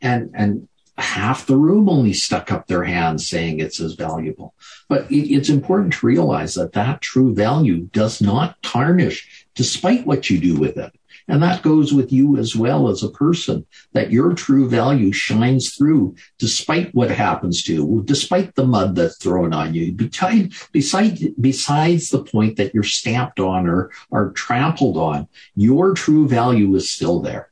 And, 0.02 0.32
and 0.34 0.70
half 1.00 1.46
the 1.46 1.58
room 1.58 1.90
only 1.90 2.14
stuck 2.14 2.52
up 2.52 2.68
their 2.68 2.84
hands 2.84 3.28
saying 3.28 3.60
it's 3.60 3.80
as 3.80 3.94
valuable. 3.94 4.54
But 4.88 5.10
it, 5.12 5.34
it's 5.34 5.50
important 5.50 5.94
to 5.94 6.06
realize 6.06 6.56
that 6.56 6.74
that 6.74 7.02
true 7.02 7.34
value 7.34 7.90
does 7.92 8.22
not 8.22 8.62
tarnish 8.62 9.39
despite 9.60 10.08
what 10.08 10.30
you 10.30 10.40
do 10.40 10.56
with 10.56 10.78
it. 10.78 10.98
And 11.28 11.44
that 11.44 11.64
goes 11.64 11.94
with 11.94 12.14
you 12.14 12.38
as 12.38 12.56
well 12.56 12.88
as 12.88 13.04
a 13.04 13.10
person, 13.10 13.66
that 13.92 14.10
your 14.10 14.34
true 14.34 14.70
value 14.70 15.12
shines 15.12 15.76
through 15.76 16.16
despite 16.38 16.96
what 16.96 17.12
happens 17.12 17.62
to 17.64 17.74
you, 17.74 18.04
despite 18.06 18.56
the 18.56 18.66
mud 18.66 18.96
that's 18.96 19.18
thrown 19.18 19.54
on 19.54 19.74
you, 19.74 19.92
beside, 19.92 20.54
besides, 20.72 21.26
besides 21.42 22.10
the 22.10 22.24
point 22.24 22.56
that 22.56 22.74
you're 22.74 22.84
stamped 22.84 23.42
on 23.42 23.68
or, 23.68 23.92
or 24.10 24.32
trampled 24.32 24.96
on, 24.96 25.28
your 25.58 25.94
true 25.94 26.26
value 26.26 26.74
is 26.76 26.90
still 26.90 27.20
there. 27.20 27.50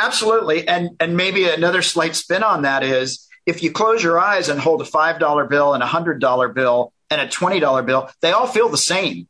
Absolutely. 0.00 0.66
And, 0.66 0.90
and 0.98 1.16
maybe 1.16 1.48
another 1.48 1.82
slight 1.82 2.16
spin 2.16 2.42
on 2.42 2.62
that 2.62 2.82
is 2.82 3.28
if 3.46 3.62
you 3.62 3.70
close 3.70 4.02
your 4.02 4.18
eyes 4.18 4.48
and 4.48 4.58
hold 4.58 4.82
a 4.82 4.84
$5 4.84 5.48
bill 5.48 5.72
and 5.72 5.84
a 5.84 5.86
$100 5.86 6.52
bill 6.52 6.92
and 7.10 7.20
a 7.20 7.28
$20 7.28 7.86
bill, 7.86 8.10
they 8.22 8.32
all 8.32 8.48
feel 8.48 8.68
the 8.68 8.76
same. 8.76 9.28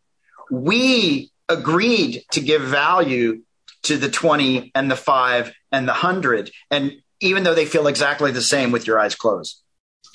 We 0.51 1.33
agreed 1.49 2.23
to 2.33 2.41
give 2.41 2.63
value 2.63 3.43
to 3.85 3.97
the 3.97 4.11
20 4.11 4.73
and 4.75 4.91
the 4.91 4.97
5 4.97 5.53
and 5.73 5.87
the 5.87 5.93
100 5.93 6.51
and 6.71 6.93
even 7.21 7.45
though 7.45 7.55
they 7.55 7.65
feel 7.65 7.87
exactly 7.87 8.31
the 8.31 8.43
same 8.43 8.73
with 8.73 8.87
your 8.87 8.99
eyes 8.99 9.15
closed. 9.15 9.63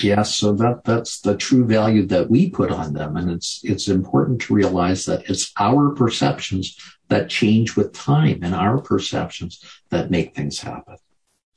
Yes 0.01 0.35
so 0.35 0.51
that 0.53 0.83
that's 0.83 1.21
the 1.21 1.37
true 1.37 1.65
value 1.65 2.05
that 2.07 2.29
we 2.29 2.49
put 2.49 2.71
on 2.71 2.93
them 2.93 3.15
and 3.15 3.31
it's 3.31 3.61
it's 3.63 3.87
important 3.87 4.41
to 4.41 4.53
realize 4.53 5.05
that 5.05 5.29
it's 5.29 5.51
our 5.57 5.91
perceptions 5.91 6.77
that 7.11 7.29
change 7.29 7.75
with 7.75 7.93
time 7.93 8.39
and 8.41 8.55
our 8.55 8.81
perceptions 8.81 9.63
that 9.89 10.09
make 10.09 10.33
things 10.33 10.61
happen. 10.61 10.95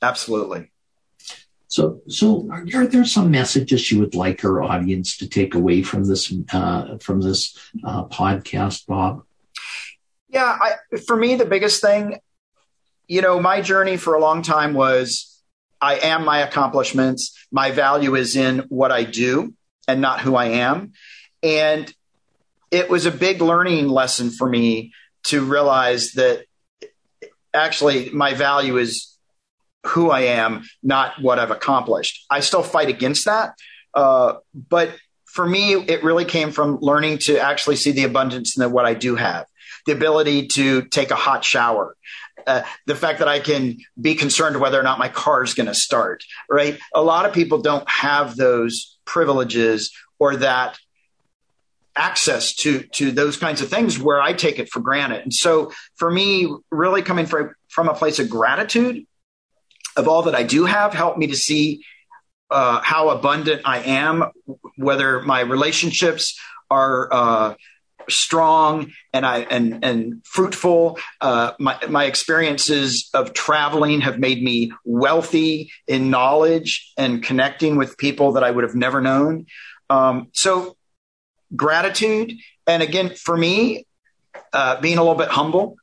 Absolutely. 0.01 0.69
So, 1.67 2.01
so 2.07 2.47
are 2.51 2.85
there 2.85 3.05
some 3.05 3.31
messages 3.31 3.91
you 3.91 3.99
would 3.99 4.15
like 4.15 4.45
our 4.45 4.61
audience 4.61 5.17
to 5.17 5.27
take 5.27 5.55
away 5.55 5.81
from 5.81 6.05
this 6.05 6.31
uh, 6.53 6.97
from 6.99 7.21
this 7.21 7.57
uh, 7.83 8.05
podcast, 8.05 8.85
Bob? 8.85 9.23
Yeah, 10.35 10.57
I, 10.61 10.97
for 11.07 11.15
me, 11.15 11.35
the 11.35 11.45
biggest 11.45 11.81
thing 11.81 12.19
you 13.07 13.21
know, 13.21 13.39
my 13.39 13.61
journey 13.61 13.97
for 13.97 14.15
a 14.15 14.19
long 14.19 14.41
time 14.41 14.73
was 14.73 15.41
I 15.81 15.95
am 15.97 16.25
my 16.25 16.39
accomplishments. 16.39 17.35
My 17.51 17.71
value 17.71 18.15
is 18.15 18.35
in 18.35 18.59
what 18.69 18.91
I 18.91 19.03
do 19.03 19.53
and 19.87 20.01
not 20.01 20.21
who 20.21 20.35
I 20.35 20.45
am. 20.45 20.93
And 21.43 21.93
it 22.71 22.89
was 22.89 23.05
a 23.05 23.11
big 23.11 23.41
learning 23.41 23.87
lesson 23.87 24.31
for 24.31 24.49
me 24.49 24.93
to 25.25 25.43
realize 25.43 26.13
that 26.13 26.45
actually 27.53 28.09
my 28.09 28.33
value 28.33 28.77
is 28.77 29.15
who 29.85 30.09
I 30.09 30.21
am, 30.21 30.63
not 30.81 31.21
what 31.21 31.37
I've 31.37 31.51
accomplished. 31.51 32.25
I 32.29 32.39
still 32.39 32.63
fight 32.63 32.89
against 32.89 33.25
that. 33.25 33.53
Uh, 33.93 34.35
but 34.53 34.95
for 35.25 35.47
me, 35.47 35.73
it 35.73 36.03
really 36.03 36.25
came 36.25 36.51
from 36.51 36.79
learning 36.81 37.19
to 37.19 37.39
actually 37.39 37.75
see 37.75 37.91
the 37.91 38.03
abundance 38.03 38.57
in 38.57 38.71
what 38.71 38.85
I 38.85 38.93
do 38.95 39.15
have 39.15 39.45
the 39.85 39.91
ability 39.91 40.47
to 40.47 40.83
take 40.83 41.11
a 41.11 41.15
hot 41.15 41.43
shower, 41.43 41.95
uh, 42.47 42.63
the 42.85 42.95
fact 42.95 43.19
that 43.19 43.27
I 43.27 43.39
can 43.39 43.77
be 43.99 44.15
concerned 44.15 44.59
whether 44.59 44.79
or 44.79 44.83
not 44.83 44.99
my 44.99 45.09
car 45.09 45.43
is 45.43 45.53
going 45.53 45.67
to 45.67 45.75
start, 45.75 46.23
right? 46.49 46.79
A 46.93 47.01
lot 47.01 47.25
of 47.25 47.33
people 47.33 47.61
don't 47.61 47.87
have 47.89 48.35
those 48.35 48.97
privileges 49.05 49.91
or 50.19 50.37
that 50.37 50.77
access 51.97 52.53
to 52.55 52.81
to 52.91 53.11
those 53.11 53.37
kinds 53.37 53.61
of 53.61 53.69
things 53.69 53.97
where 53.97 54.21
I 54.21 54.33
take 54.33 54.59
it 54.59 54.69
for 54.69 54.81
granted. 54.81 55.21
And 55.21 55.33
so 55.33 55.71
for 55.95 56.11
me, 56.11 56.53
really 56.71 57.01
coming 57.01 57.25
from 57.25 57.55
from 57.69 57.87
a 57.87 57.93
place 57.93 58.19
of 58.19 58.29
gratitude 58.29 59.05
of 59.95 60.07
all 60.07 60.23
that 60.23 60.35
I 60.35 60.43
do 60.43 60.65
have 60.65 60.93
helped 60.93 61.17
me 61.17 61.27
to 61.27 61.35
see 61.35 61.83
uh, 62.51 62.81
how 62.81 63.09
abundant 63.09 63.61
I 63.65 63.79
am, 63.79 64.25
whether 64.77 65.21
my 65.21 65.41
relationships 65.41 66.39
are 66.69 67.09
uh, 67.11 67.53
strong 68.09 68.91
and 69.13 69.25
I 69.25 69.39
and 69.39 69.83
and 69.83 70.25
fruitful. 70.25 70.99
Uh, 71.21 71.51
my 71.59 71.79
my 71.87 72.05
experiences 72.05 73.09
of 73.13 73.33
traveling 73.33 74.01
have 74.01 74.19
made 74.19 74.43
me 74.43 74.71
wealthy 74.83 75.71
in 75.87 76.09
knowledge 76.09 76.91
and 76.97 77.23
connecting 77.23 77.75
with 77.75 77.97
people 77.97 78.33
that 78.33 78.43
I 78.43 78.51
would 78.51 78.63
have 78.63 78.75
never 78.75 79.01
known. 79.01 79.45
Um, 79.89 80.29
so 80.33 80.75
gratitude, 81.55 82.33
and 82.67 82.81
again 82.81 83.11
for 83.15 83.35
me, 83.35 83.85
uh, 84.53 84.79
being 84.81 84.97
a 84.97 85.01
little 85.01 85.17
bit 85.17 85.29
humble. 85.29 85.77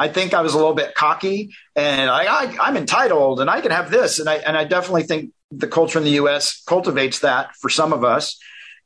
I 0.00 0.06
think 0.06 0.32
I 0.32 0.42
was 0.42 0.54
a 0.54 0.56
little 0.56 0.74
bit 0.74 0.94
cocky, 0.94 1.52
and 1.74 2.08
I, 2.08 2.24
I 2.24 2.56
I'm 2.60 2.76
entitled, 2.76 3.40
and 3.40 3.50
I 3.50 3.60
can 3.60 3.72
have 3.72 3.90
this, 3.90 4.20
and 4.20 4.28
I 4.28 4.36
and 4.36 4.56
I 4.56 4.64
definitely 4.64 5.02
think 5.02 5.32
the 5.50 5.66
culture 5.66 5.98
in 5.98 6.04
the 6.04 6.12
U.S. 6.12 6.62
cultivates 6.66 7.20
that 7.20 7.56
for 7.56 7.68
some 7.68 7.92
of 7.92 8.04
us 8.04 8.38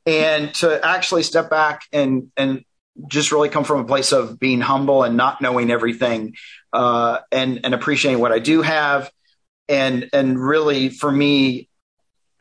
and 0.05 0.53
to 0.55 0.85
actually 0.85 1.23
step 1.23 1.49
back 1.49 1.83
and 1.91 2.31
and 2.37 2.63
just 3.07 3.31
really 3.31 3.49
come 3.49 3.63
from 3.63 3.79
a 3.79 3.85
place 3.85 4.11
of 4.11 4.39
being 4.39 4.61
humble 4.61 5.03
and 5.03 5.17
not 5.17 5.41
knowing 5.41 5.71
everything 5.71 6.35
uh, 6.73 7.19
and 7.31 7.61
and 7.63 7.73
appreciating 7.73 8.19
what 8.19 8.31
I 8.31 8.39
do 8.39 8.61
have 8.61 9.11
and 9.67 10.09
and 10.13 10.39
really 10.39 10.89
for 10.89 11.11
me 11.11 11.69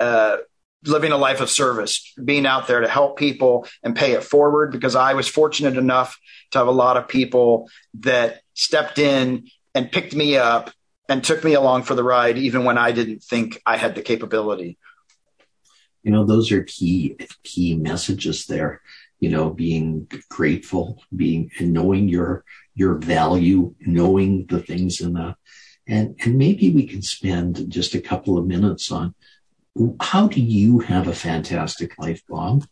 uh, 0.00 0.38
living 0.84 1.12
a 1.12 1.16
life 1.16 1.40
of 1.40 1.48
service 1.48 2.12
being 2.22 2.44
out 2.44 2.66
there 2.66 2.80
to 2.80 2.88
help 2.88 3.16
people 3.16 3.66
and 3.82 3.94
pay 3.94 4.12
it 4.12 4.24
forward 4.24 4.72
because 4.72 4.96
I 4.96 5.14
was 5.14 5.28
fortunate 5.28 5.76
enough 5.76 6.18
to 6.50 6.58
have 6.58 6.66
a 6.66 6.72
lot 6.72 6.96
of 6.96 7.08
people 7.08 7.68
that 8.00 8.40
stepped 8.54 8.98
in 8.98 9.46
and 9.74 9.92
picked 9.92 10.14
me 10.14 10.36
up 10.36 10.70
and 11.08 11.22
took 11.22 11.44
me 11.44 11.54
along 11.54 11.84
for 11.84 11.94
the 11.94 12.04
ride 12.04 12.36
even 12.36 12.64
when 12.64 12.78
I 12.78 12.92
didn't 12.92 13.22
think 13.22 13.60
I 13.64 13.76
had 13.76 13.94
the 13.94 14.02
capability 14.02 14.78
you 16.02 16.10
know 16.10 16.24
those 16.24 16.50
are 16.52 16.64
key 16.64 17.16
key 17.42 17.74
messages 17.76 18.46
there 18.46 18.80
you 19.20 19.28
know 19.28 19.50
being 19.50 20.08
grateful 20.28 21.02
being 21.14 21.50
and 21.58 21.72
knowing 21.72 22.08
your 22.08 22.44
your 22.74 22.94
value 22.94 23.74
knowing 23.80 24.46
the 24.46 24.60
things 24.60 25.00
in 25.00 25.14
the 25.14 25.34
and 25.86 26.16
and 26.24 26.36
maybe 26.36 26.70
we 26.70 26.86
can 26.86 27.02
spend 27.02 27.70
just 27.70 27.94
a 27.94 28.00
couple 28.00 28.38
of 28.38 28.46
minutes 28.46 28.90
on 28.90 29.14
how 30.00 30.28
do 30.28 30.40
you 30.40 30.80
have 30.80 31.08
a 31.08 31.14
fantastic 31.14 31.98
life 31.98 32.22
bob? 32.28 32.66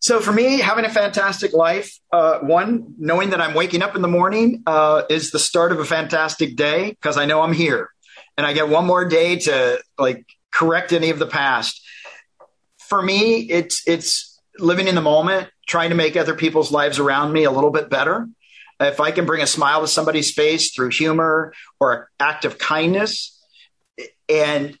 So 0.00 0.20
for 0.20 0.32
me 0.32 0.60
having 0.60 0.84
a 0.84 0.90
fantastic 0.90 1.52
life 1.52 1.98
uh, 2.12 2.40
one 2.40 2.94
knowing 2.98 3.30
that 3.30 3.40
i'm 3.40 3.54
waking 3.54 3.82
up 3.82 3.96
in 3.96 4.02
the 4.02 4.08
morning 4.08 4.62
uh, 4.66 5.02
is 5.08 5.30
the 5.30 5.38
start 5.38 5.72
of 5.72 5.78
a 5.78 5.84
fantastic 5.84 6.56
day 6.56 6.90
because 6.90 7.16
i 7.16 7.24
know 7.26 7.42
i'm 7.42 7.52
here. 7.52 7.90
And 8.36 8.46
i 8.46 8.52
get 8.52 8.68
one 8.68 8.86
more 8.86 9.04
day 9.04 9.36
to 9.40 9.82
like 9.98 10.26
correct 10.54 10.92
any 10.92 11.10
of 11.10 11.18
the 11.18 11.26
past. 11.26 11.82
For 12.78 13.02
me, 13.02 13.40
it's 13.40 13.86
it's 13.86 14.40
living 14.58 14.86
in 14.86 14.94
the 14.94 15.02
moment, 15.02 15.48
trying 15.66 15.90
to 15.90 15.96
make 15.96 16.16
other 16.16 16.34
people's 16.34 16.70
lives 16.70 16.98
around 16.98 17.32
me 17.32 17.44
a 17.44 17.50
little 17.50 17.70
bit 17.70 17.90
better. 17.90 18.28
If 18.80 19.00
I 19.00 19.10
can 19.10 19.26
bring 19.26 19.42
a 19.42 19.46
smile 19.46 19.80
to 19.80 19.88
somebody's 19.88 20.32
face 20.32 20.72
through 20.72 20.90
humor 20.90 21.52
or 21.80 21.92
an 21.92 22.02
act 22.20 22.44
of 22.44 22.58
kindness, 22.58 23.42
and 24.28 24.78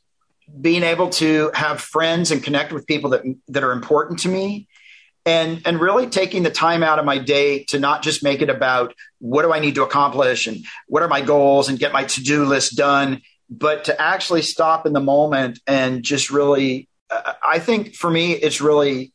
being 0.60 0.82
able 0.82 1.08
to 1.08 1.50
have 1.54 1.80
friends 1.80 2.30
and 2.30 2.42
connect 2.42 2.72
with 2.72 2.86
people 2.86 3.10
that 3.10 3.22
that 3.48 3.64
are 3.64 3.72
important 3.72 4.20
to 4.20 4.28
me, 4.28 4.68
and 5.26 5.62
and 5.64 5.80
really 5.80 6.06
taking 6.06 6.42
the 6.42 6.50
time 6.50 6.82
out 6.82 6.98
of 6.98 7.04
my 7.04 7.18
day 7.18 7.64
to 7.64 7.78
not 7.78 8.02
just 8.02 8.22
make 8.22 8.42
it 8.42 8.50
about 8.50 8.94
what 9.18 9.42
do 9.42 9.52
I 9.52 9.58
need 9.58 9.74
to 9.76 9.82
accomplish 9.82 10.46
and 10.46 10.64
what 10.86 11.02
are 11.02 11.08
my 11.08 11.22
goals 11.22 11.68
and 11.68 11.78
get 11.78 11.92
my 11.92 12.04
to 12.04 12.22
do 12.22 12.44
list 12.44 12.76
done 12.76 13.22
but 13.50 13.84
to 13.84 14.00
actually 14.00 14.42
stop 14.42 14.86
in 14.86 14.92
the 14.92 15.00
moment 15.00 15.60
and 15.66 16.02
just 16.02 16.30
really, 16.30 16.88
I 17.10 17.58
think 17.58 17.94
for 17.94 18.10
me, 18.10 18.32
it's 18.32 18.60
really 18.60 19.12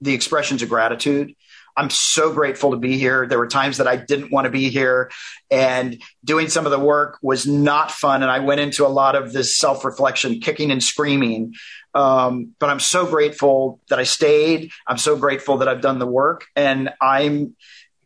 the 0.00 0.14
expressions 0.14 0.62
of 0.62 0.68
gratitude. 0.68 1.34
I'm 1.76 1.90
so 1.90 2.32
grateful 2.32 2.72
to 2.72 2.76
be 2.76 2.98
here. 2.98 3.26
There 3.26 3.38
were 3.38 3.48
times 3.48 3.78
that 3.78 3.86
I 3.86 3.96
didn't 3.96 4.30
want 4.30 4.44
to 4.44 4.50
be 4.50 4.68
here, 4.68 5.10
and 5.50 6.02
doing 6.22 6.48
some 6.48 6.66
of 6.66 6.72
the 6.72 6.78
work 6.78 7.18
was 7.22 7.46
not 7.46 7.90
fun. 7.90 8.22
And 8.22 8.30
I 8.30 8.40
went 8.40 8.60
into 8.60 8.86
a 8.86 8.88
lot 8.88 9.14
of 9.14 9.32
this 9.32 9.56
self 9.56 9.84
reflection, 9.84 10.40
kicking 10.40 10.70
and 10.70 10.82
screaming. 10.82 11.54
Um, 11.94 12.54
but 12.58 12.68
I'm 12.68 12.80
so 12.80 13.06
grateful 13.06 13.80
that 13.88 13.98
I 13.98 14.04
stayed. 14.04 14.70
I'm 14.86 14.98
so 14.98 15.16
grateful 15.16 15.58
that 15.58 15.68
I've 15.68 15.80
done 15.80 15.98
the 15.98 16.06
work, 16.06 16.44
and 16.56 16.90
I'm, 17.00 17.56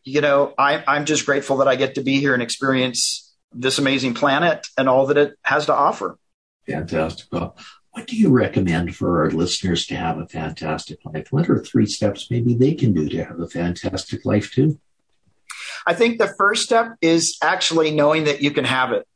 you 0.04 0.20
know, 0.20 0.54
I, 0.56 0.84
I'm 0.86 1.04
just 1.04 1.26
grateful 1.26 1.56
that 1.58 1.68
I 1.68 1.74
get 1.74 1.96
to 1.96 2.02
be 2.02 2.20
here 2.20 2.34
and 2.34 2.42
experience 2.42 3.25
this 3.56 3.78
amazing 3.78 4.14
planet 4.14 4.66
and 4.76 4.88
all 4.88 5.06
that 5.06 5.16
it 5.16 5.38
has 5.42 5.66
to 5.66 5.74
offer. 5.74 6.18
Fantastic. 6.66 7.26
Well, 7.32 7.56
what 7.92 8.06
do 8.06 8.16
you 8.16 8.28
recommend 8.28 8.94
for 8.94 9.22
our 9.22 9.30
listeners 9.30 9.86
to 9.86 9.96
have 9.96 10.18
a 10.18 10.26
fantastic 10.26 10.98
life? 11.04 11.28
What 11.30 11.48
are 11.48 11.58
three 11.58 11.86
steps 11.86 12.30
maybe 12.30 12.54
they 12.54 12.74
can 12.74 12.92
do 12.92 13.08
to 13.08 13.24
have 13.24 13.40
a 13.40 13.48
fantastic 13.48 14.24
life 14.26 14.52
too? 14.52 14.78
I 15.86 15.94
think 15.94 16.18
the 16.18 16.26
first 16.26 16.64
step 16.64 16.96
is 17.00 17.38
actually 17.42 17.92
knowing 17.92 18.24
that 18.24 18.42
you 18.42 18.50
can 18.50 18.64
have 18.64 18.92
it 18.92 19.06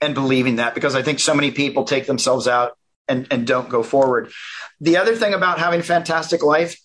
and 0.00 0.14
believing 0.14 0.56
that 0.56 0.74
because 0.74 0.96
I 0.96 1.02
think 1.02 1.20
so 1.20 1.34
many 1.34 1.52
people 1.52 1.84
take 1.84 2.06
themselves 2.06 2.48
out 2.48 2.76
and, 3.06 3.28
and 3.30 3.46
don't 3.46 3.68
go 3.68 3.82
forward. 3.82 4.32
The 4.80 4.96
other 4.96 5.14
thing 5.14 5.34
about 5.34 5.60
having 5.60 5.80
a 5.80 5.84
fantastic 5.84 6.42
life, 6.42 6.80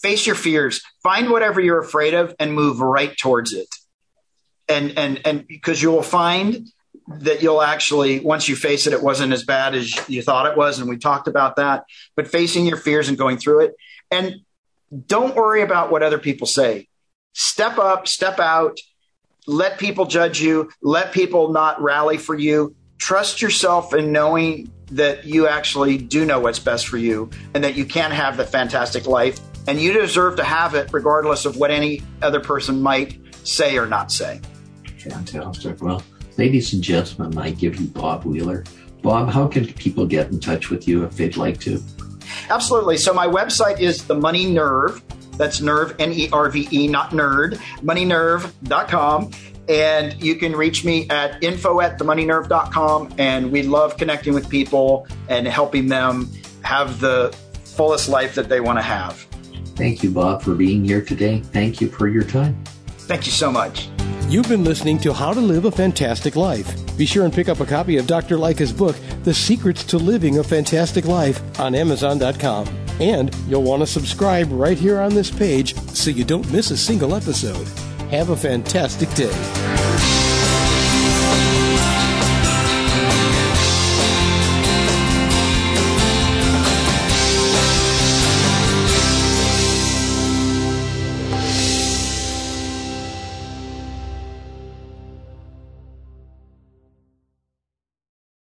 face 0.00 0.26
your 0.26 0.36
fears, 0.36 0.80
find 1.02 1.28
whatever 1.30 1.60
you're 1.60 1.80
afraid 1.80 2.14
of 2.14 2.34
and 2.38 2.54
move 2.54 2.80
right 2.80 3.14
towards 3.16 3.52
it 3.52 3.68
and 4.68 4.96
and 4.98 5.20
and 5.24 5.46
because 5.46 5.82
you 5.82 5.90
will 5.90 6.02
find 6.02 6.68
that 7.06 7.42
you'll 7.42 7.62
actually 7.62 8.20
once 8.20 8.48
you 8.48 8.56
face 8.56 8.86
it 8.86 8.92
it 8.92 9.02
wasn't 9.02 9.32
as 9.32 9.44
bad 9.44 9.74
as 9.74 10.08
you 10.08 10.22
thought 10.22 10.46
it 10.46 10.56
was 10.56 10.78
and 10.78 10.88
we 10.88 10.96
talked 10.96 11.28
about 11.28 11.56
that. 11.56 11.84
But 12.16 12.28
facing 12.28 12.66
your 12.66 12.76
fears 12.76 13.08
and 13.08 13.18
going 13.18 13.38
through 13.38 13.60
it. 13.60 13.76
And 14.10 14.36
don't 15.06 15.34
worry 15.34 15.62
about 15.62 15.90
what 15.90 16.02
other 16.02 16.18
people 16.18 16.46
say. 16.46 16.88
Step 17.32 17.78
up 17.78 18.08
step 18.08 18.38
out. 18.38 18.78
Let 19.46 19.78
people 19.78 20.06
judge 20.06 20.40
you. 20.40 20.70
Let 20.80 21.12
people 21.12 21.52
not 21.52 21.82
rally 21.82 22.16
for 22.16 22.34
you. 22.34 22.74
Trust 22.96 23.42
yourself 23.42 23.92
in 23.92 24.12
knowing 24.12 24.70
that 24.92 25.24
you 25.24 25.46
actually 25.46 25.98
do 25.98 26.24
know 26.24 26.40
what's 26.40 26.58
best 26.58 26.86
for 26.88 26.96
you 26.96 27.28
and 27.54 27.64
that 27.64 27.74
you 27.74 27.84
can 27.84 28.10
have 28.10 28.36
the 28.36 28.44
fantastic 28.44 29.06
life. 29.06 29.38
And 29.66 29.78
you 29.78 29.92
deserve 29.92 30.36
to 30.36 30.44
have 30.44 30.74
it 30.74 30.90
regardless 30.92 31.44
of 31.44 31.56
what 31.56 31.70
any 31.70 32.02
other 32.22 32.40
person 32.40 32.80
might 32.80 33.18
say 33.46 33.76
or 33.76 33.86
not 33.86 34.10
say 34.10 34.40
Fantastic. 35.10 35.82
Well, 35.82 36.02
ladies 36.36 36.72
and 36.72 36.82
gentlemen, 36.82 37.36
I 37.38 37.50
give 37.50 37.76
you 37.76 37.86
Bob 37.88 38.24
Wheeler. 38.24 38.64
Bob, 39.02 39.28
how 39.28 39.46
can 39.46 39.66
people 39.66 40.06
get 40.06 40.30
in 40.30 40.40
touch 40.40 40.70
with 40.70 40.88
you 40.88 41.04
if 41.04 41.16
they'd 41.16 41.36
like 41.36 41.60
to? 41.60 41.82
Absolutely. 42.48 42.96
So 42.96 43.12
my 43.12 43.26
website 43.26 43.80
is 43.80 44.04
the 44.04 44.14
Money 44.14 44.46
Nerve. 44.46 45.02
That's 45.36 45.60
nerve, 45.60 45.96
N 45.98 46.12
E 46.12 46.28
R 46.32 46.48
V 46.48 46.68
E, 46.70 46.88
not 46.88 47.10
nerd, 47.10 47.58
moneynerve.com. 47.82 49.30
And 49.68 50.22
you 50.22 50.36
can 50.36 50.54
reach 50.54 50.84
me 50.84 51.08
at 51.08 51.42
info 51.42 51.80
at 51.80 51.98
themoneynerve.com. 51.98 53.14
And 53.18 53.50
we 53.50 53.62
love 53.62 53.96
connecting 53.96 54.34
with 54.34 54.48
people 54.48 55.08
and 55.28 55.46
helping 55.46 55.88
them 55.88 56.30
have 56.62 57.00
the 57.00 57.34
fullest 57.64 58.08
life 58.08 58.34
that 58.36 58.48
they 58.48 58.60
want 58.60 58.78
to 58.78 58.82
have. 58.82 59.26
Thank 59.74 60.02
you, 60.02 60.10
Bob, 60.10 60.42
for 60.42 60.54
being 60.54 60.84
here 60.84 61.02
today. 61.02 61.40
Thank 61.40 61.80
you 61.80 61.88
for 61.88 62.06
your 62.06 62.22
time. 62.22 62.62
Thank 62.98 63.26
you 63.26 63.32
so 63.32 63.50
much. 63.50 63.88
You've 64.28 64.48
been 64.48 64.64
listening 64.64 64.98
to 65.00 65.12
How 65.12 65.32
to 65.32 65.40
Live 65.40 65.64
a 65.64 65.70
Fantastic 65.70 66.34
Life. 66.34 66.96
Be 66.96 67.06
sure 67.06 67.24
and 67.24 67.32
pick 67.32 67.48
up 67.48 67.60
a 67.60 67.66
copy 67.66 67.98
of 67.98 68.06
Dr. 68.06 68.36
Lycka's 68.36 68.72
book, 68.72 68.96
The 69.22 69.34
Secrets 69.34 69.84
to 69.84 69.96
Living 69.98 70.38
a 70.38 70.44
Fantastic 70.44 71.04
Life, 71.04 71.40
on 71.60 71.74
Amazon.com. 71.74 72.66
And 73.00 73.32
you'll 73.46 73.62
want 73.62 73.82
to 73.82 73.86
subscribe 73.86 74.48
right 74.50 74.78
here 74.78 74.98
on 75.00 75.14
this 75.14 75.30
page 75.30 75.76
so 75.90 76.10
you 76.10 76.24
don't 76.24 76.50
miss 76.50 76.70
a 76.70 76.76
single 76.76 77.14
episode. 77.14 77.68
have 78.10 78.30
a 78.30 78.36
fantastic 78.36 79.12
day. 79.14 79.83